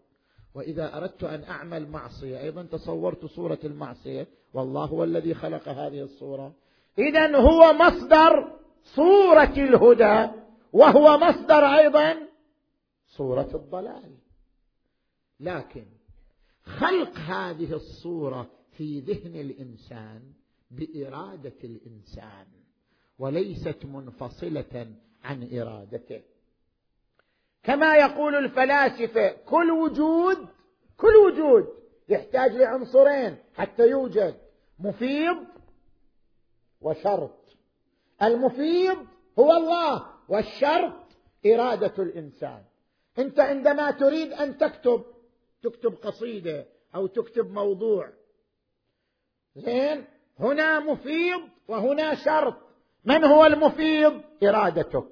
[0.54, 6.52] وإذا أردت أن أعمل معصية أيضا تصورت صورة المعصية والله هو الذي خلق هذه الصورة.
[6.98, 8.52] اذا هو مصدر
[8.94, 10.32] صورة الهدى
[10.72, 12.16] وهو مصدر أيضا
[13.06, 14.16] صورة الضلال.
[15.40, 15.95] لكن
[16.66, 20.22] خلق هذه الصورة في ذهن الإنسان
[20.70, 22.46] بإرادة الإنسان
[23.18, 24.92] وليست منفصلة
[25.24, 26.22] عن إرادته.
[27.62, 30.48] كما يقول الفلاسفة كل وجود
[30.96, 31.66] كل وجود
[32.08, 34.34] يحتاج لعنصرين حتى يوجد
[34.78, 35.36] مفيض
[36.80, 37.56] وشرط.
[38.22, 39.06] المفيض
[39.38, 42.64] هو الله والشرط إرادة الإنسان.
[43.18, 45.04] أنت عندما تريد أن تكتب
[45.68, 48.08] تكتب قصيدة أو تكتب موضوع.
[49.56, 50.04] زين
[50.38, 52.54] هنا مفيض وهنا شرط.
[53.04, 55.06] من هو المفيض؟ إرادتك.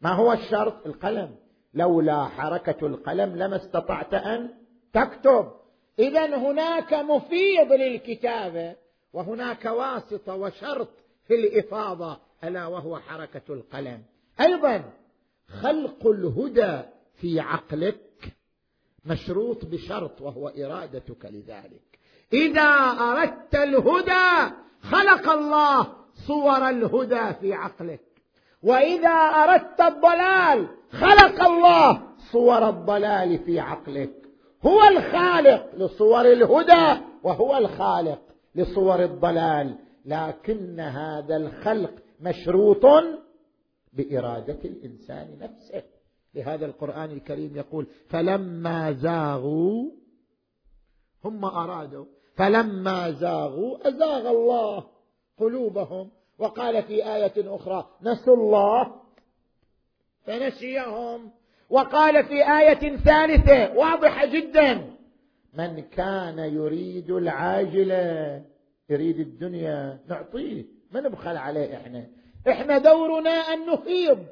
[0.00, 1.36] ما هو الشرط؟ القلم.
[1.74, 4.54] لولا حركة القلم لما استطعت أن
[4.92, 5.52] تكتب.
[5.98, 8.76] اذا هناك مفيض للكتابة
[9.12, 10.88] وهناك واسطة وشرط
[11.26, 14.02] في الإفاضة ألا وهو حركة القلم.
[14.40, 14.92] أيضا
[15.48, 16.82] خلق الهدى
[17.20, 18.00] في عقلك.
[19.04, 21.98] مشروط بشرط وهو إرادتك لذلك.
[22.32, 25.86] إذا أردت الهدى خلق الله
[26.26, 28.00] صور الهدى في عقلك.
[28.62, 34.12] وإذا أردت الضلال خلق الله صور الضلال في عقلك.
[34.66, 38.22] هو الخالق لصور الهدى وهو الخالق
[38.54, 39.78] لصور الضلال.
[40.04, 42.84] لكن هذا الخلق مشروط
[43.92, 45.82] بإرادة الإنسان نفسه.
[46.34, 49.90] لهذا القرآن الكريم يقول فلما زاغوا
[51.24, 54.86] هم أرادوا فلما زاغوا أزاغ الله
[55.38, 56.10] قلوبهم.
[56.38, 58.94] وقال في آية أخرى نسوا الله
[60.24, 61.30] فنسيهم.
[61.70, 64.96] وقال في آية ثالثة واضحة جدا
[65.54, 68.44] من كان يريد العاجله
[68.90, 72.06] يريد الدنيا نعطيه ما نبخل عليه إحنا.
[72.48, 74.26] إحنا دورنا أن نفيض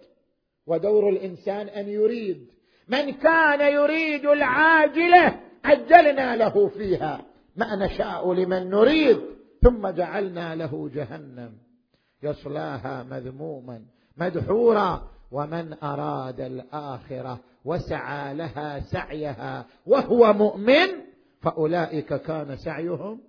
[0.68, 2.46] ودور الإنسان أن يريد.
[2.88, 7.24] من كان يريد العاجلة عجلنا له فيها.
[7.56, 9.20] ما نشاء لمن نريد.
[9.62, 11.52] ثم جعلنا له جهنم.
[12.22, 13.82] يصلاها مذموما
[14.16, 15.08] مدحورا.
[15.32, 20.88] ومن أراد الآخرة وسعى لها سعيها وهو مؤمن
[21.40, 23.20] فأولئك كان سعيهم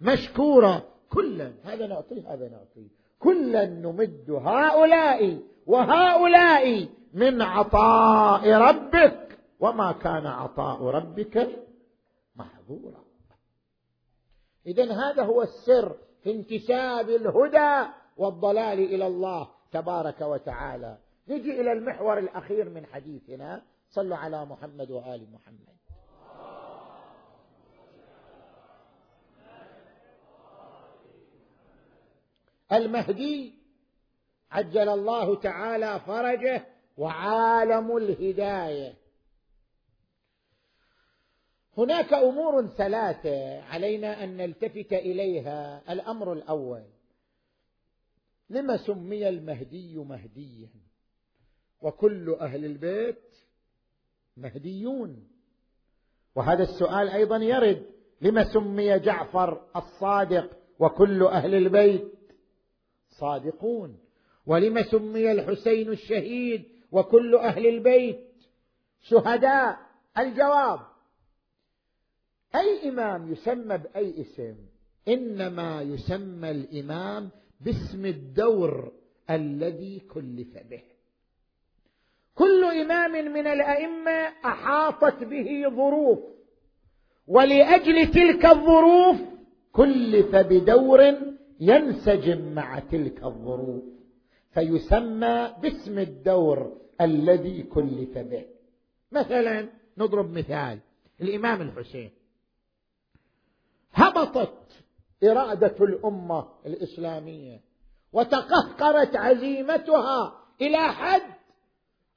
[0.00, 0.82] مشكورا.
[1.10, 2.88] كلا هذا نعطيه هذا نعطيه.
[3.18, 9.38] كلا نمد هؤلاء وهؤلاء من عطاء ربك.
[9.60, 11.48] وما كان عطاء ربك
[12.36, 13.04] محظورا.
[14.66, 20.98] اذا هذا هو السر في انتساب الهدى والضلال إلى الله تبارك وتعالى.
[21.28, 23.62] نجي إلى المحور الأخير من حديثنا.
[23.90, 25.78] صلوا على محمد وآل محمد.
[32.72, 33.57] المهدي
[34.50, 38.94] عجل الله تعالى فرجه وعالم الهداية.
[41.78, 45.82] هناك أمور ثلاثة علينا أن نلتفت إليها.
[45.92, 46.84] الأمر الأول
[48.50, 50.70] لما سمي المهدي مهديا؟
[51.80, 53.36] وكل أهل البيت
[54.36, 55.28] مهديون.
[56.34, 57.86] وهذا السؤال أيضا يرد.
[58.20, 62.12] لما سمي جعفر الصادق وكل أهل البيت
[63.08, 64.07] صادقون؟
[64.48, 68.20] ولم سمي الحسين الشهيد وكل أهل البيت
[69.02, 69.78] شهداء؟
[70.18, 70.80] الجواب
[72.54, 74.54] أي إمام يسمى بأي اسم؟
[75.08, 77.30] إنما يسمى الإمام
[77.60, 78.92] باسم الدور
[79.30, 80.82] الذي كلف به.
[82.34, 86.18] كل إمام من الأئمة أحاطت به ظروف
[87.26, 89.16] ولأجل تلك الظروف
[89.72, 91.00] كلف بدور
[91.60, 93.97] ينسجم مع تلك الظروف.
[94.58, 98.44] فيسمى باسم الدور الذي كلف به.
[99.12, 99.68] مثلا
[99.98, 100.78] نضرب مثال
[101.20, 102.10] الإمام الحسين.
[103.92, 104.58] هبطت
[105.24, 107.60] إرادة الأمة الإسلامية
[108.12, 111.34] وتقهقرت عزيمتها إلى حد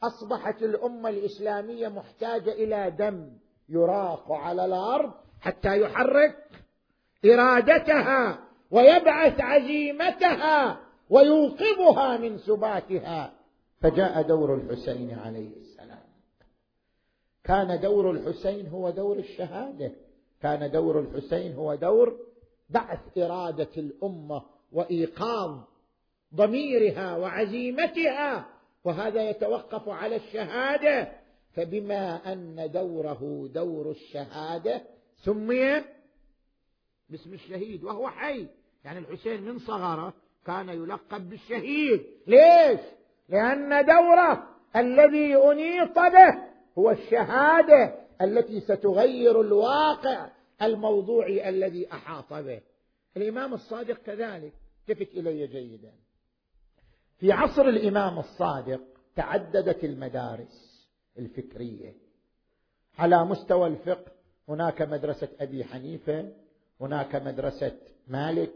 [0.04, 3.38] أصبحت الأمة الإسلامية محتاجة إلى دم
[3.70, 6.50] يراق على الأرض حتى يحرك
[7.26, 8.40] إرادتها
[8.72, 13.34] ويبعث عزيمتها ويوقظها من سباتها.
[13.82, 16.04] فجاء دور الحسين عليه السلام.
[17.44, 19.92] كان دور الحسين هو دور الشهادة.
[20.42, 22.20] كان دور الحسين هو دور
[22.70, 25.60] بعث إرادة الأمة وإيقاظ
[26.36, 28.46] ضميرها وعزيمتها.
[28.84, 31.12] وهذا يتوقف على الشهادة.
[31.54, 34.82] فبما أن دوره دور الشهادة
[35.24, 35.82] سمي
[37.10, 38.48] باسم الشهيد وهو حي.
[38.86, 40.14] يعني الحسين من صغره
[40.46, 42.06] كان يلقب بالشهيد.
[42.28, 42.80] ليش؟
[43.30, 46.44] لأن دوره الذي أنيط به
[46.78, 50.30] هو الشهادة التي ستغير الواقع
[50.62, 52.62] الموضوعي الذي أحاط به.
[53.18, 54.54] الإمام الصادق كذلك.
[54.90, 55.92] التفت إلي جيدا.
[57.20, 58.82] في عصر الإمام الصادق
[59.16, 60.88] تعددت المدارس
[61.20, 61.94] الفكرية.
[63.00, 64.12] على مستوى الفقه
[64.50, 66.32] هناك مدرسة أبي حنيفة
[66.82, 67.78] هناك مدرسة
[68.08, 68.52] مالك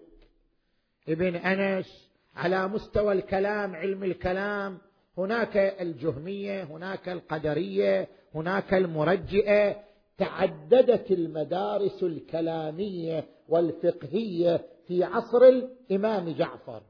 [1.09, 4.77] ابن أنس على مستوى الكلام علم الكلام.
[5.17, 9.83] هناك الجهمية هناك القدرية هناك المرجئة.
[10.17, 16.81] تعددت المدارس الكلامية والفقهية في عصر الإمام جعفر.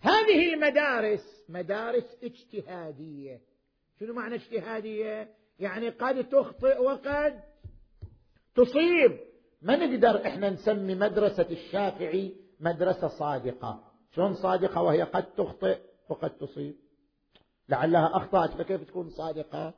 [0.00, 3.40] هذه المدارس مدارس اجتهادية.
[4.00, 5.28] شنو معنى اجتهادية؟
[5.60, 7.40] يعني قد تخطئ وقد
[8.54, 9.18] تصيب.
[9.62, 13.80] ما نقدر إحنا نسمي مدرسة الشافعي مدرسة صادقة.
[14.14, 15.78] شلون صادقة؟ وهي قد تخطئ
[16.08, 16.76] وقد تصيب.
[17.68, 19.74] لعلها أخطأت فكيف تكون صادقة؟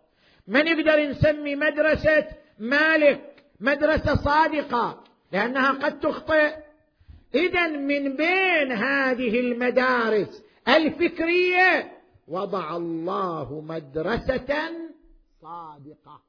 [0.47, 2.29] ما نقدر نسمي مدرسة
[2.59, 6.55] مالك مدرسة صادقة؟ لأنها قد تخطئ.
[7.35, 11.93] إذا من بين هذه المدارس الفكرية
[12.29, 14.71] وضع الله مدرسة
[15.43, 16.23] صادقة.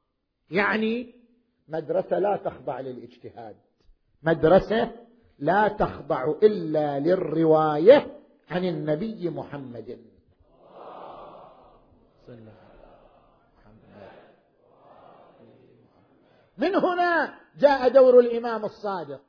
[0.50, 1.14] يعني
[1.68, 3.56] مدرسة لا تخضع للاجتهاد.
[4.22, 4.90] مدرسة
[5.42, 8.18] لا تخضع إلا للرواية
[8.50, 9.98] عن النبي محمد.
[16.58, 19.20] من هنا جاء دور الإمام الصادق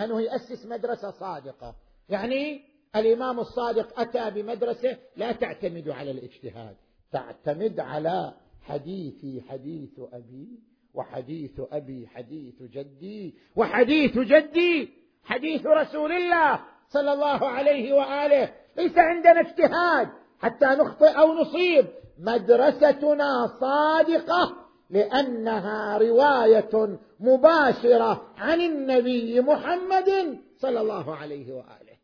[0.00, 1.74] أنه يأسس مدرسة صادقة.
[2.08, 2.60] يعني
[2.96, 6.76] الإمام الصادق أتى بمدرسة لا تعتمد على الاجتهاد
[7.12, 10.60] تعتمد على حديثي حديث أبي
[10.94, 14.98] وحديث أبي حديث جدي وحديث جدي.
[15.28, 20.08] حديث رسول الله صلى الله عليه وآله ليس عندنا اجتهاد
[20.40, 21.86] حتى نخطئ أو نصيب.
[22.18, 24.56] مدرستنا صادقة
[24.90, 31.98] لأنها رواية مباشرة عن النبي محمد صلى الله عليه وآله.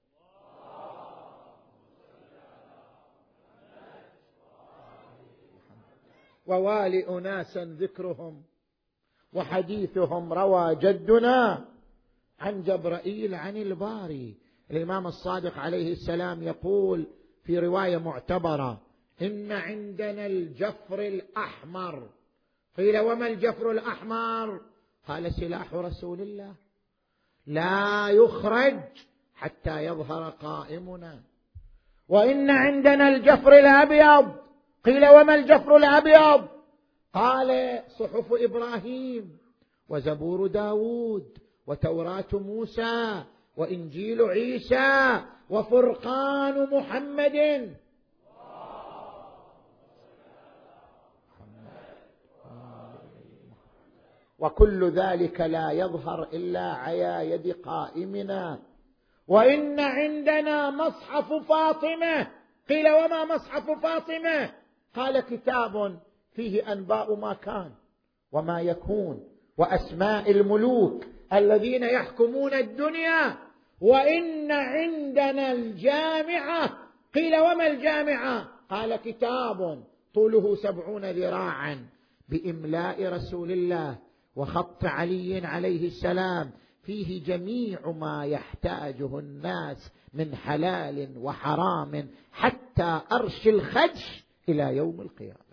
[6.46, 8.42] ووالي أناسا ذكرهم
[9.32, 11.64] وحديثهم روى جدنا.
[12.40, 14.34] عن جبرائيل عن الباري.
[14.70, 17.06] الإمام الصادق عليه السلام يقول
[17.44, 18.80] في رواية معتبرة
[19.22, 22.08] إن عندنا الجفر الأحمر.
[22.76, 24.60] قيل وما الجفر الأحمر؟
[25.08, 26.54] قال سلاح رسول الله.
[27.46, 28.80] لا يخرج
[29.34, 31.22] حتى يظهر قائمنا.
[32.08, 34.36] وإن عندنا الجفر الأبيض.
[34.84, 36.48] قيل وما الجفر الأبيض؟
[37.14, 39.38] قال صحف إبراهيم
[39.88, 41.38] وزبور داود.
[41.66, 43.24] وتوراة موسى
[43.56, 47.70] وإنجيل عيسى وفرقان محمد.
[54.38, 58.58] وكل ذلك لا يظهر إلا عيا يد قائمنا.
[59.28, 62.26] وإن عندنا مصحف فاطمة.
[62.68, 64.50] قيل وما مصحف فاطمة؟
[64.94, 65.98] قال كتاب
[66.32, 67.70] فيه أنباء ما كان
[68.32, 71.13] وما يكون وأسماء الملوك.
[71.34, 73.36] الذين يحكمون الدنيا
[73.80, 76.78] وإن عندنا الجامعة.
[77.14, 81.86] قيل وما الجامعة؟ قال كتاب طوله سبعون ذراعا
[82.28, 83.98] بإملاء رسول الله
[84.36, 86.50] وخط علي عليه السلام.
[86.82, 95.43] فيه جميع ما يحتاجه الناس من حلال وحرام حتى أرش الخدش إلى يوم القيامة.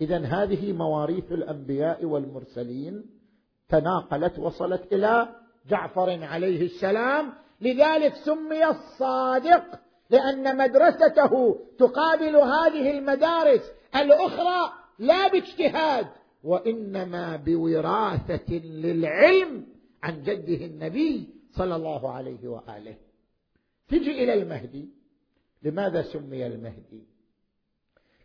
[0.00, 3.04] اذا هذه مواريث الأنبياء والمرسلين
[3.68, 5.28] تناقلت وصلت إلى
[5.68, 7.32] جعفر عليه السلام.
[7.60, 9.64] لذلك سمي الصادق
[10.10, 16.06] لأن مدرسته تقابل هذه المدارس الأخرى لا باجتهاد
[16.44, 19.66] وإنما بوراثة للعلم
[20.02, 22.96] عن جده النبي صلى الله عليه وآله.
[23.88, 24.88] تجي إلى المهدي.
[25.62, 27.09] لماذا سمي المهدي؟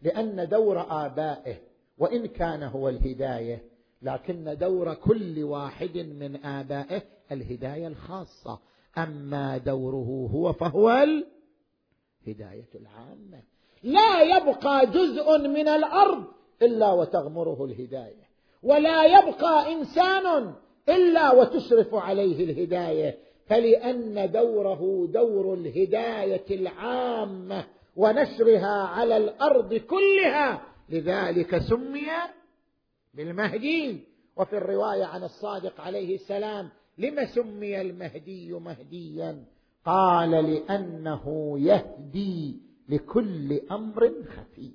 [0.02, 1.56] لأن دور آبائه
[1.98, 3.64] وإن كان هو الهداية
[4.02, 8.60] لكن دور كل واحد من آبائه الهداية الخاصة.
[8.98, 10.90] أما دوره هو فهو
[12.28, 13.44] هداية العامة.
[13.84, 16.24] لا يبقى جزء من الأرض
[16.62, 18.26] إلا وتغمره الهداية
[18.64, 20.54] ولا يبقى إنسان
[20.90, 23.18] إلا وتشرف عليه الهداية.
[23.46, 27.66] فلأن دوره دور الهداية العامة
[27.96, 30.62] ونشرها على الأرض كلها.
[30.90, 32.08] لذلك سمي
[33.14, 34.04] بالمهدي.
[34.36, 39.44] وفي الرواية عن الصادق عليه السلام لم سمي المهدي مهديا؟
[39.86, 44.72] قال لأنه يهدي لكل أمر خفي.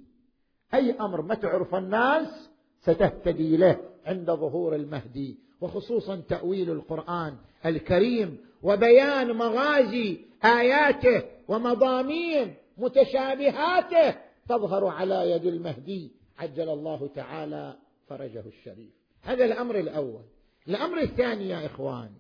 [0.74, 2.50] أي أمر ما تعرف الناس
[2.80, 14.86] ستهتدي له عند ظهور المهدي وخصوصا تأويل القرآن الكريم وبيان مغازي آياته ومضامين متشابهاته تظهر
[14.86, 18.92] على يد المهدي عجل الله تعالى فرجه الشريف.
[19.22, 20.24] هذا الأمر الأول.
[20.68, 22.14] الأمر الثاني يا اخوان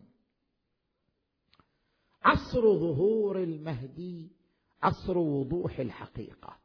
[2.22, 4.30] عصر ظهور المهدي
[4.82, 6.56] عصر وضوح الحقيقة.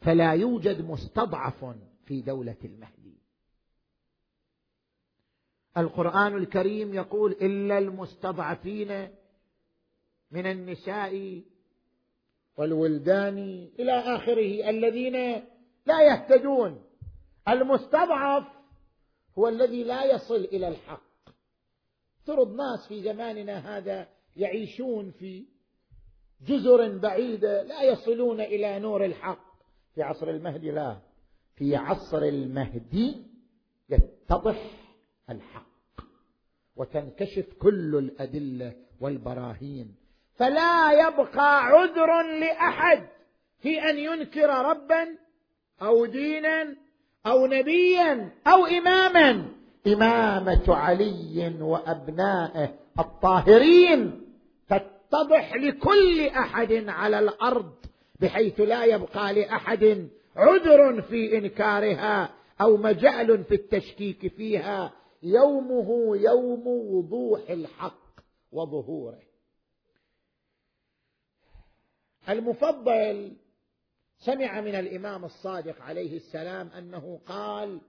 [0.00, 1.64] فلا يوجد مستضعف
[2.06, 3.18] في دولة المهدي.
[5.76, 9.10] القرآن الكريم يقول إلا المستضعفين
[10.30, 11.42] من النساء
[12.56, 13.38] والولدان
[13.78, 15.42] إلى آخره الذين
[15.86, 16.84] لا يهتدون.
[17.48, 18.44] المستضعف
[19.38, 21.02] هو الذي لا يصل إلى الحق.
[22.20, 25.46] افترض ناس في زماننا هذا يعيشون في
[26.46, 29.54] جزر بعيدة لا يصلون إلى نور الحق.
[29.94, 31.00] في عصر المهدي لا.
[31.54, 33.26] في عصر المهدي
[33.90, 34.70] يتضح
[35.30, 35.64] الحق.
[36.76, 40.03] وتنكشف كل الأدلة والبراهين.
[40.36, 43.06] فلا يبقى عذر لأحد
[43.62, 45.06] في أن ينكر ربا
[45.82, 46.76] أو دينا
[47.26, 49.48] أو نبيا أو اماما.
[49.86, 54.20] إمامة علي وأبنائه الطاهرين
[54.68, 57.72] تتضح لكل أحد على الأرض
[58.20, 62.30] بحيث لا يبقى لأحد عذر في إنكارها
[62.60, 64.92] أو مجأل في التشكيك فيها.
[65.22, 68.04] يومه يوم وضوح الحق
[68.52, 69.33] وظهوره.
[72.28, 73.36] المفضل
[74.18, 77.80] سمع من الإمام الصادق عليه السلام أنه قال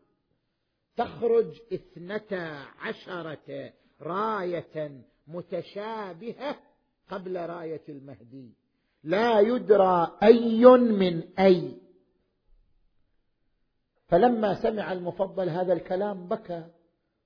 [0.98, 6.58] تخرج اثنتا عشرة راية متشابهة
[7.10, 8.54] قبل راية المهدي.
[9.04, 11.78] لا يدرى أي من أي.
[14.08, 16.66] فلما سمع المفضل هذا الكلام بكى.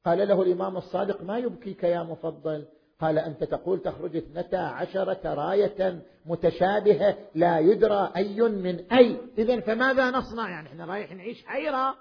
[0.05, 2.67] قال له الإمام الصادق ما يبكيك يا مفضل؟
[3.01, 9.17] قال أنت تقول تخرج اثنتا عشرة راية متشابهة لا يدرى أي من أي.
[9.37, 11.95] إذا فماذا نصنع؟ يعني إحنا رايح نعيش حيرة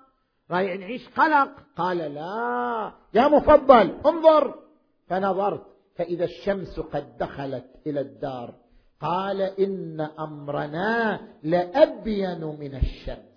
[0.51, 1.51] رايح نعيش قلق.
[1.76, 2.92] قال لا.
[3.14, 4.55] يا مفضل انظر.
[5.09, 8.55] فنظرت فإذا الشمس قد دخلت إلى الدار
[9.01, 13.28] قال إن أمرنا لأبين من الشمس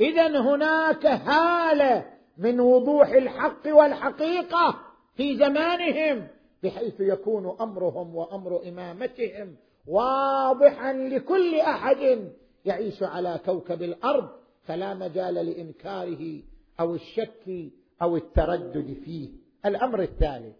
[0.00, 2.04] اذا هناك هاله
[2.38, 4.80] من وضوح الحق والحقيقة
[5.16, 6.28] في زمانهم
[6.62, 12.32] بحيث يكون أمرهم وأمر إمامتهم واضحا لكل أحد
[12.64, 14.28] يعيش على كوكب الأرض
[14.66, 16.42] فلا مجال لإنكاره
[16.80, 17.72] أو الشك
[18.02, 19.30] أو التردد فيه.
[19.66, 20.56] الأمر الثالث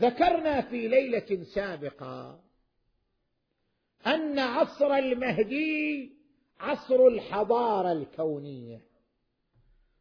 [0.00, 2.40] ذكرنا في ليلة سابقة
[4.06, 6.12] أن عصر المهدي
[6.60, 8.80] عصر الحضارة الكونية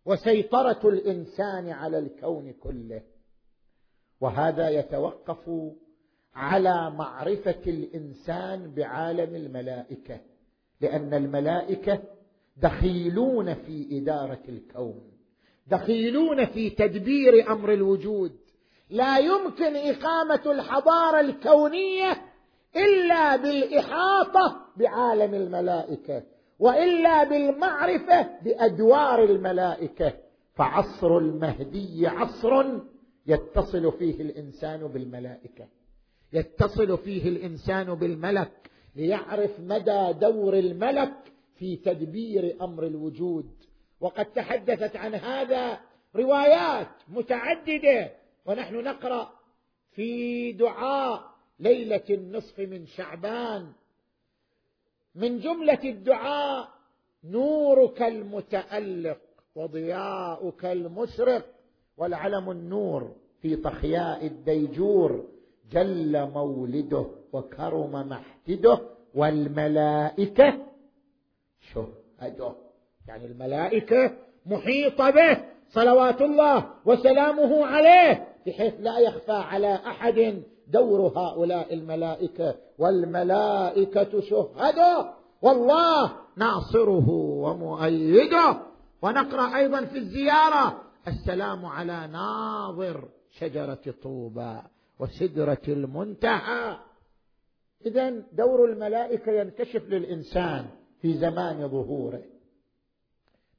[0.05, 3.01] وسيطرة الإنسان على الكون كله.
[4.21, 5.49] وهذا يتوقف
[6.33, 10.19] على معرفة الإنسان بعالم الملائكة
[10.81, 12.03] لأن الملائكة
[12.57, 15.11] دخيلون في إدارة الكون
[15.67, 18.37] دخيلون في تدبير أمر الوجود.
[18.89, 22.26] لا يمكن إقامة الحضارة الكونية
[22.76, 26.24] إلا بالإحاطة بعالم الملائكة
[26.59, 30.13] وإلا بالمعرفة بأدوار الملائكة.
[30.53, 32.65] فعصر المهدي عصر
[33.28, 35.68] يتصل فيه الإنسان بالملائكة
[36.34, 41.13] يتصل فيه الإنسان بالملك ليعرف مدى دور الملك
[41.55, 43.49] في تدبير أمر الوجود.
[43.99, 45.80] وقد تحدثت عن هذا
[46.15, 48.11] روايات متعددة
[48.45, 49.34] ونحن نقرأ
[49.91, 53.71] في دعاء ليلة النصف من شعبان.
[55.15, 56.69] من جملة الدعاء
[57.23, 59.17] نورك المتألق
[59.55, 61.45] وضياؤك المشرق.
[61.97, 65.25] والعلم النور في طخياء الديجور.
[65.71, 68.79] جل مولده وكرم محتده
[69.15, 70.67] والملائكة
[71.73, 72.55] شهده.
[73.07, 75.37] يعني الملائكة محيطة به
[75.69, 85.18] صلوات الله وسلامه عليه بحيث لا يخفى على أحد دور هؤلاء الملائكة والملائكة شهداء.
[85.41, 88.57] والله ناصره ومؤيده.
[89.01, 90.82] ونقرأ أيضا في الزيارة.
[91.07, 94.61] السلام على ناظر شجرة طوبى
[94.99, 96.78] وسدرة المنتهى.
[97.86, 100.65] اذا دور الملائكة ينكشف للإنسان
[101.01, 102.24] في زمان ظهوره.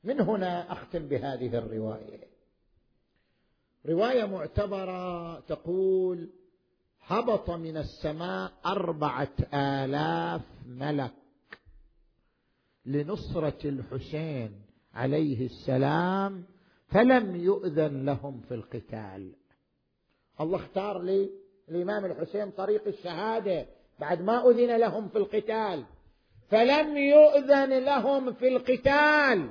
[0.04, 2.28] من هنا أختم بهذه الرواية.
[3.88, 6.30] رواية معتبرة تقول
[7.08, 11.12] هبط من السماء أربعة آلاف ملك
[12.86, 14.62] لنصرة الحسين
[14.94, 16.44] عليه السلام
[16.88, 19.32] فلم يؤذن لهم في القتال.
[20.40, 21.30] الله اختار لي
[21.68, 23.66] الإمام الحسين طريق الشهادة
[24.00, 25.84] بعد ما أذن لهم في القتال.
[26.48, 29.50] فلم يؤذن لهم في القتال.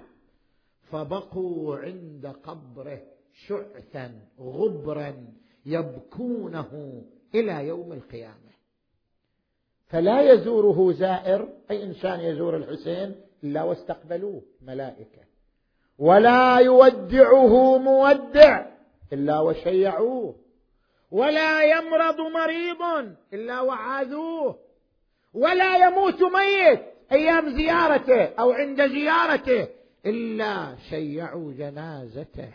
[0.91, 3.01] فبقوا عند قبره
[3.47, 5.27] شعثا غبرا
[5.65, 7.03] يبكونه
[7.35, 8.47] إلى يوم القيامة.
[9.87, 15.21] فلا يزوره زائر أي إنسان يزور الحسين إلا واستقبلوه ملائكة.
[15.99, 18.65] ولا يودعه مودع
[19.13, 20.35] إلا وشيعوه.
[21.11, 24.55] ولا يمرض مريض إلا وعاذوه.
[25.33, 29.67] ولا يموت ميت أيام زيارته أو عند زيارته
[30.05, 32.49] إلا شيعوا جنازته.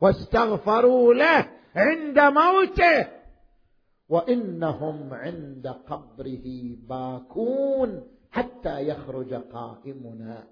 [0.00, 3.15] واستغفروا له عند موته
[4.08, 10.46] وإنهم عند قبره باكون حتى يخرج قائمنا.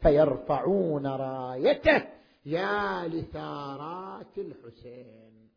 [0.00, 2.02] فيرفعون رايته.
[2.46, 5.50] يا لثارات الحسين.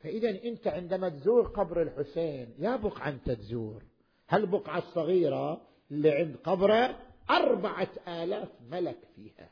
[0.00, 3.82] فإذا أنت عندما تزور قبر الحسين يا بقعة أنت تزور.
[4.28, 6.96] هالبقعة الصغيرة اللي عند قبره
[7.30, 9.50] أربعة آلاف ملك فيها؟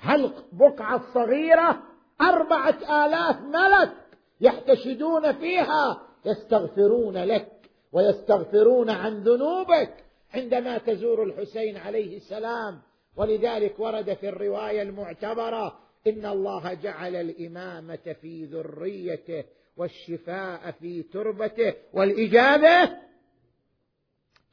[0.00, 1.82] هالبقعة الصغيرة
[2.20, 4.05] أربعة آلاف ملك؟
[4.40, 7.52] يحتشدون فيها يستغفرون لك
[7.92, 12.80] ويستغفرون عن ذنوبك عندما تزور الحسين عليه السلام.
[13.16, 19.44] ولذلك ورد في الرواية المعتبرة إن الله جعل الإمامة في ذريته
[19.76, 22.84] والشفاء في تربته والإجابة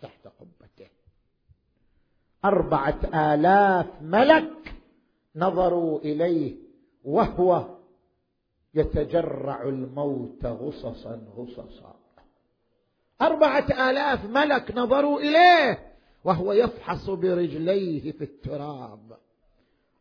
[0.01, 0.87] تحت قبته.
[2.45, 2.99] أربعة
[3.33, 4.73] آلاف ملك
[5.35, 6.55] نظروا إليه
[7.03, 7.72] وهو
[8.75, 11.95] يتجرع الموت غصصا غصصا.
[13.21, 15.79] أربعة آلاف ملك نظروا إليه
[16.23, 19.17] وهو يفحص برجليه في التراب.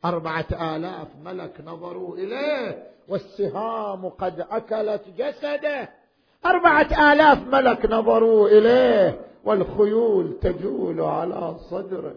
[0.05, 5.89] أربعة آلاف ملك نظروا إليه والسهام قد أكلت جسده.
[6.47, 12.15] أربعة آلاف ملك نظروا إليه والخيول تجول على صدره.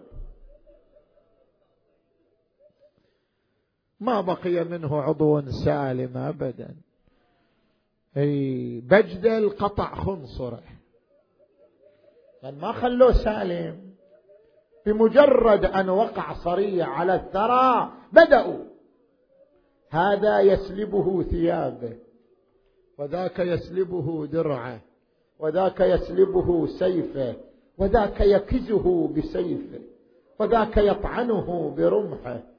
[4.00, 6.74] ما بقي منه عضو سالم أبدا.
[8.16, 10.62] أي بجدل قطع خنصرة.
[12.42, 13.86] ما خلوه سالم.
[14.86, 18.64] بمجرد أن وقع صريع على الثرى بدأوا.
[19.90, 21.96] هذا يسلبه ثيابه
[22.98, 24.80] وذاك يسلبه درعه
[25.38, 27.36] وذاك يسلبه سيفه
[27.78, 29.80] وذاك يكزه بسيفه
[30.40, 32.55] وذاك يطعنه برمحه.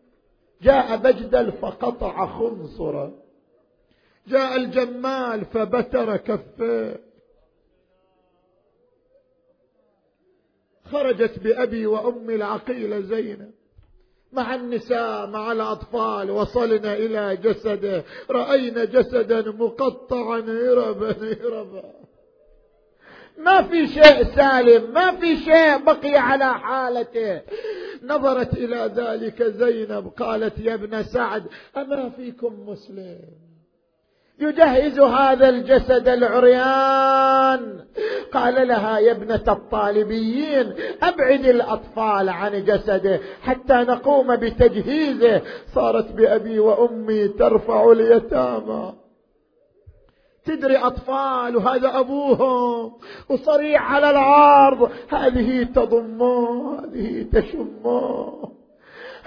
[0.61, 3.13] جاء بجدل فقطع خنصره
[4.27, 6.99] جاء الجمال فبتر كفيه
[10.91, 13.51] خرجت بأبي وأمي العقيلة زينب
[14.31, 21.93] مع النساء مع الأطفال وصلنا إلى جسده رأينا جسدا مقطعا هربا هربا.
[23.37, 27.41] ما في شيء سالم ما في شيء بقي على حالته.
[28.03, 31.43] نظرت إلى ذلك زينب قالت يا ابن سعد
[31.77, 33.19] أما فيكم مسلم؟
[34.39, 37.79] يجهز هذا الجسد العريان.
[38.33, 40.73] قال لها يا ابنة الطالبيين
[41.03, 45.41] أبعد الأطفال عن جسده حتى نقوم بتجهيزه.
[45.75, 48.93] صارت بأبي وأمي ترفع اليتامى.
[50.47, 52.91] تدري أطفال وهذا أبوهم
[53.29, 58.56] وصريع على العرض هذه تضمه هذه تشمه.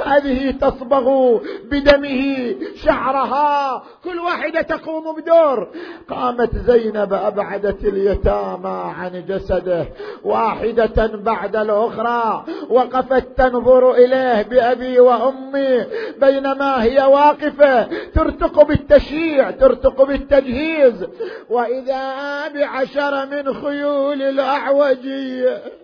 [0.06, 3.82] هذه تصبغ بدمه شعرها.
[4.04, 5.68] كل واحدة تقوم بدور.
[6.10, 9.86] قامت زينب أبعدت اليتامى عن جسده
[10.24, 15.84] واحدة بعد الأخرى وقفت تنظر إليه بأبي وأمي.
[16.20, 17.82] بينما هي واقفة
[18.14, 21.06] ترتق بالتشييع ترتق بالتجهيز.
[21.50, 25.79] وإذا بعشر من خيول الأعوجية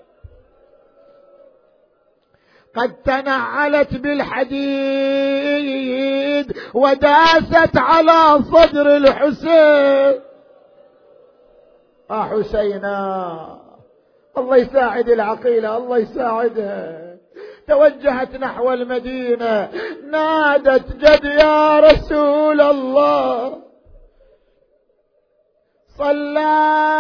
[2.77, 4.57] قد تنعلت بالحديد
[6.74, 10.20] وداست على صدر الحسين.
[12.11, 13.59] آه حسينا
[14.39, 17.16] الله يساعد العقيلة الله يساعدها.
[17.68, 19.68] توجهت نحو المدينة
[20.11, 23.62] نادت جد يا رسول الله.
[25.99, 26.41] صلى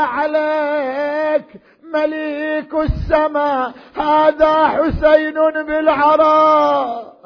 [0.08, 1.46] عليك
[1.92, 5.34] مليك السماء هذا حسين
[5.66, 7.16] بالعراء.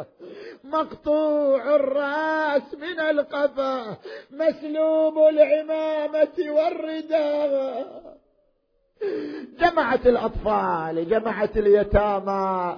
[0.64, 3.96] مقطوع الرأس من القفا
[4.30, 8.19] مسلوب العمامة والرداء.
[9.60, 12.76] جمعت الأطفال جمعت اليتامى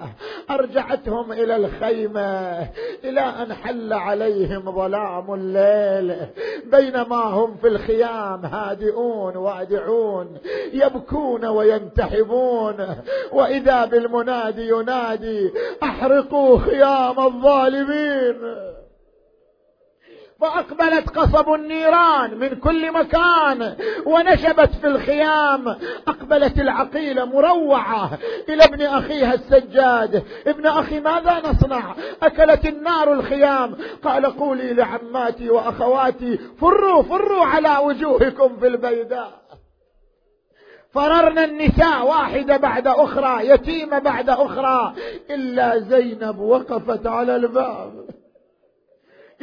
[0.51, 2.59] أرجعتهم إلى الخيمة
[3.03, 6.15] إلى أن حل عليهم ظلام الليل.
[6.65, 10.37] بينما هم في الخيام هادئون وادعون
[10.73, 12.95] يبكون وينتحبون.
[13.31, 15.51] وإذا بالمنادي ينادي
[15.83, 18.35] أحرقوا خيام الظالمين.
[20.43, 23.75] فأقبلت قصب النيران من كل مكان
[24.05, 25.77] ونشبت في الخيام.
[26.07, 28.19] أقبلت العقيلة مروعة
[28.49, 30.23] إلى ابن أخيها السجاد.
[30.47, 33.75] ابن أخي ماذا نصنع؟ أكلت النار الخيام.
[34.03, 39.43] قال قولي لعماتي وأخواتي فروا فروا على وجوهكم في البيداء.
[40.93, 44.93] فررنا النساء واحدة بعد أخرى يتيمة بعد أخرى
[45.29, 48.02] إلا زينب وقفت على الباب.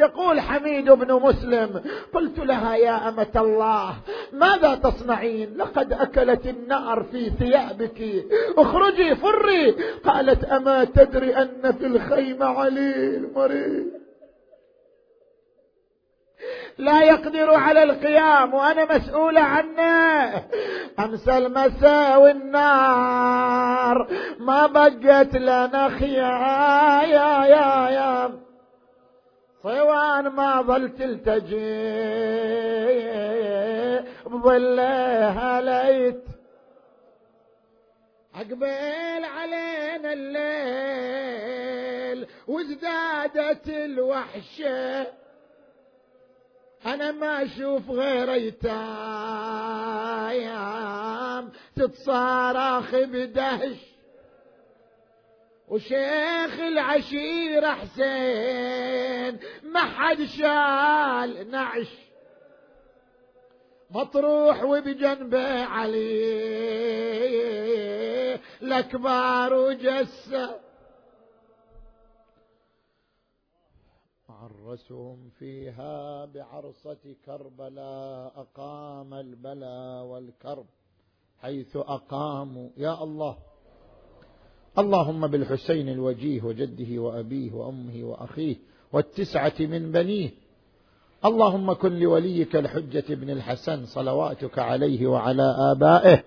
[0.01, 1.83] يقول حميد بن مسلم
[2.15, 3.95] قلت لها يا أمة الله
[4.33, 8.25] ماذا تصنعين؟ لقد أكلت النار في ثيابك.
[8.59, 9.71] اخرجي فري.
[10.05, 13.87] قالت أما تدري أن في الخيمه عليل مريض
[16.79, 20.45] لا يقدر على القيام وأنا مسؤولة عنه.
[20.99, 24.07] أمس المساء والنار
[24.39, 28.50] ما بقت لنا خيا يا يا يا
[29.63, 31.81] صوان ما ظل تلتجي
[34.27, 36.25] بظلها ليت.
[38.35, 41.41] عقبال علينا الليل
[42.49, 45.07] وازدادت الوحشة.
[46.87, 48.71] أنا ما أشوف غير أيتام
[51.77, 53.90] تتصارخ بدهش.
[55.71, 62.11] وشيخ العشيرة حسين ما حد شال نعش.
[63.91, 66.01] مطروح وبجنبه علي
[68.63, 70.61] الأكبار وجسة.
[74.29, 80.67] عرسهم فيها بعرصة كربلاء أقام البلا والكرب
[81.39, 82.71] حيث أقاموا.
[82.77, 83.50] يا الله.
[84.79, 88.57] اللهم بالحسين الوجيه وجده وأبيه وأمه وأخيه
[88.93, 90.31] والتسعة من بنيه.
[91.25, 96.23] اللهم كن لوليك الحجة بن الحسن صلواتك عليه وعلى آبائه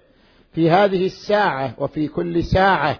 [0.51, 2.99] في هذه الساعة وفي كل ساعة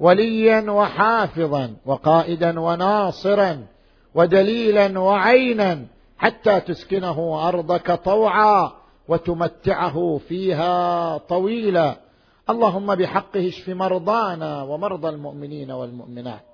[0.00, 3.66] وليا وحافظا وقائدا وناصرا
[4.14, 5.86] ودليلا وعينا
[6.18, 8.72] حتى تسكنه أرضك طوعا
[9.08, 12.03] وتمتعه فيها طويلا.
[12.50, 16.44] اللهم بحقه اشف مرضانا ومرضى المؤمنين والمؤمنات.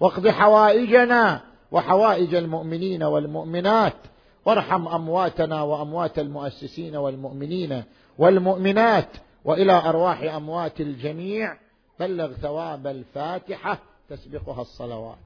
[0.00, 1.40] واقض حوائجنا
[1.72, 3.96] وحوائج المؤمنين والمؤمنات.
[4.44, 7.82] وارحم أمواتنا وأموات المؤسسين والمؤمنين
[8.18, 9.08] والمؤمنات.
[9.44, 11.56] وإلى أرواح أموات الجميع.
[12.00, 13.78] بلغ ثواب الفاتحة.
[14.08, 15.25] تسبقها الصلوات.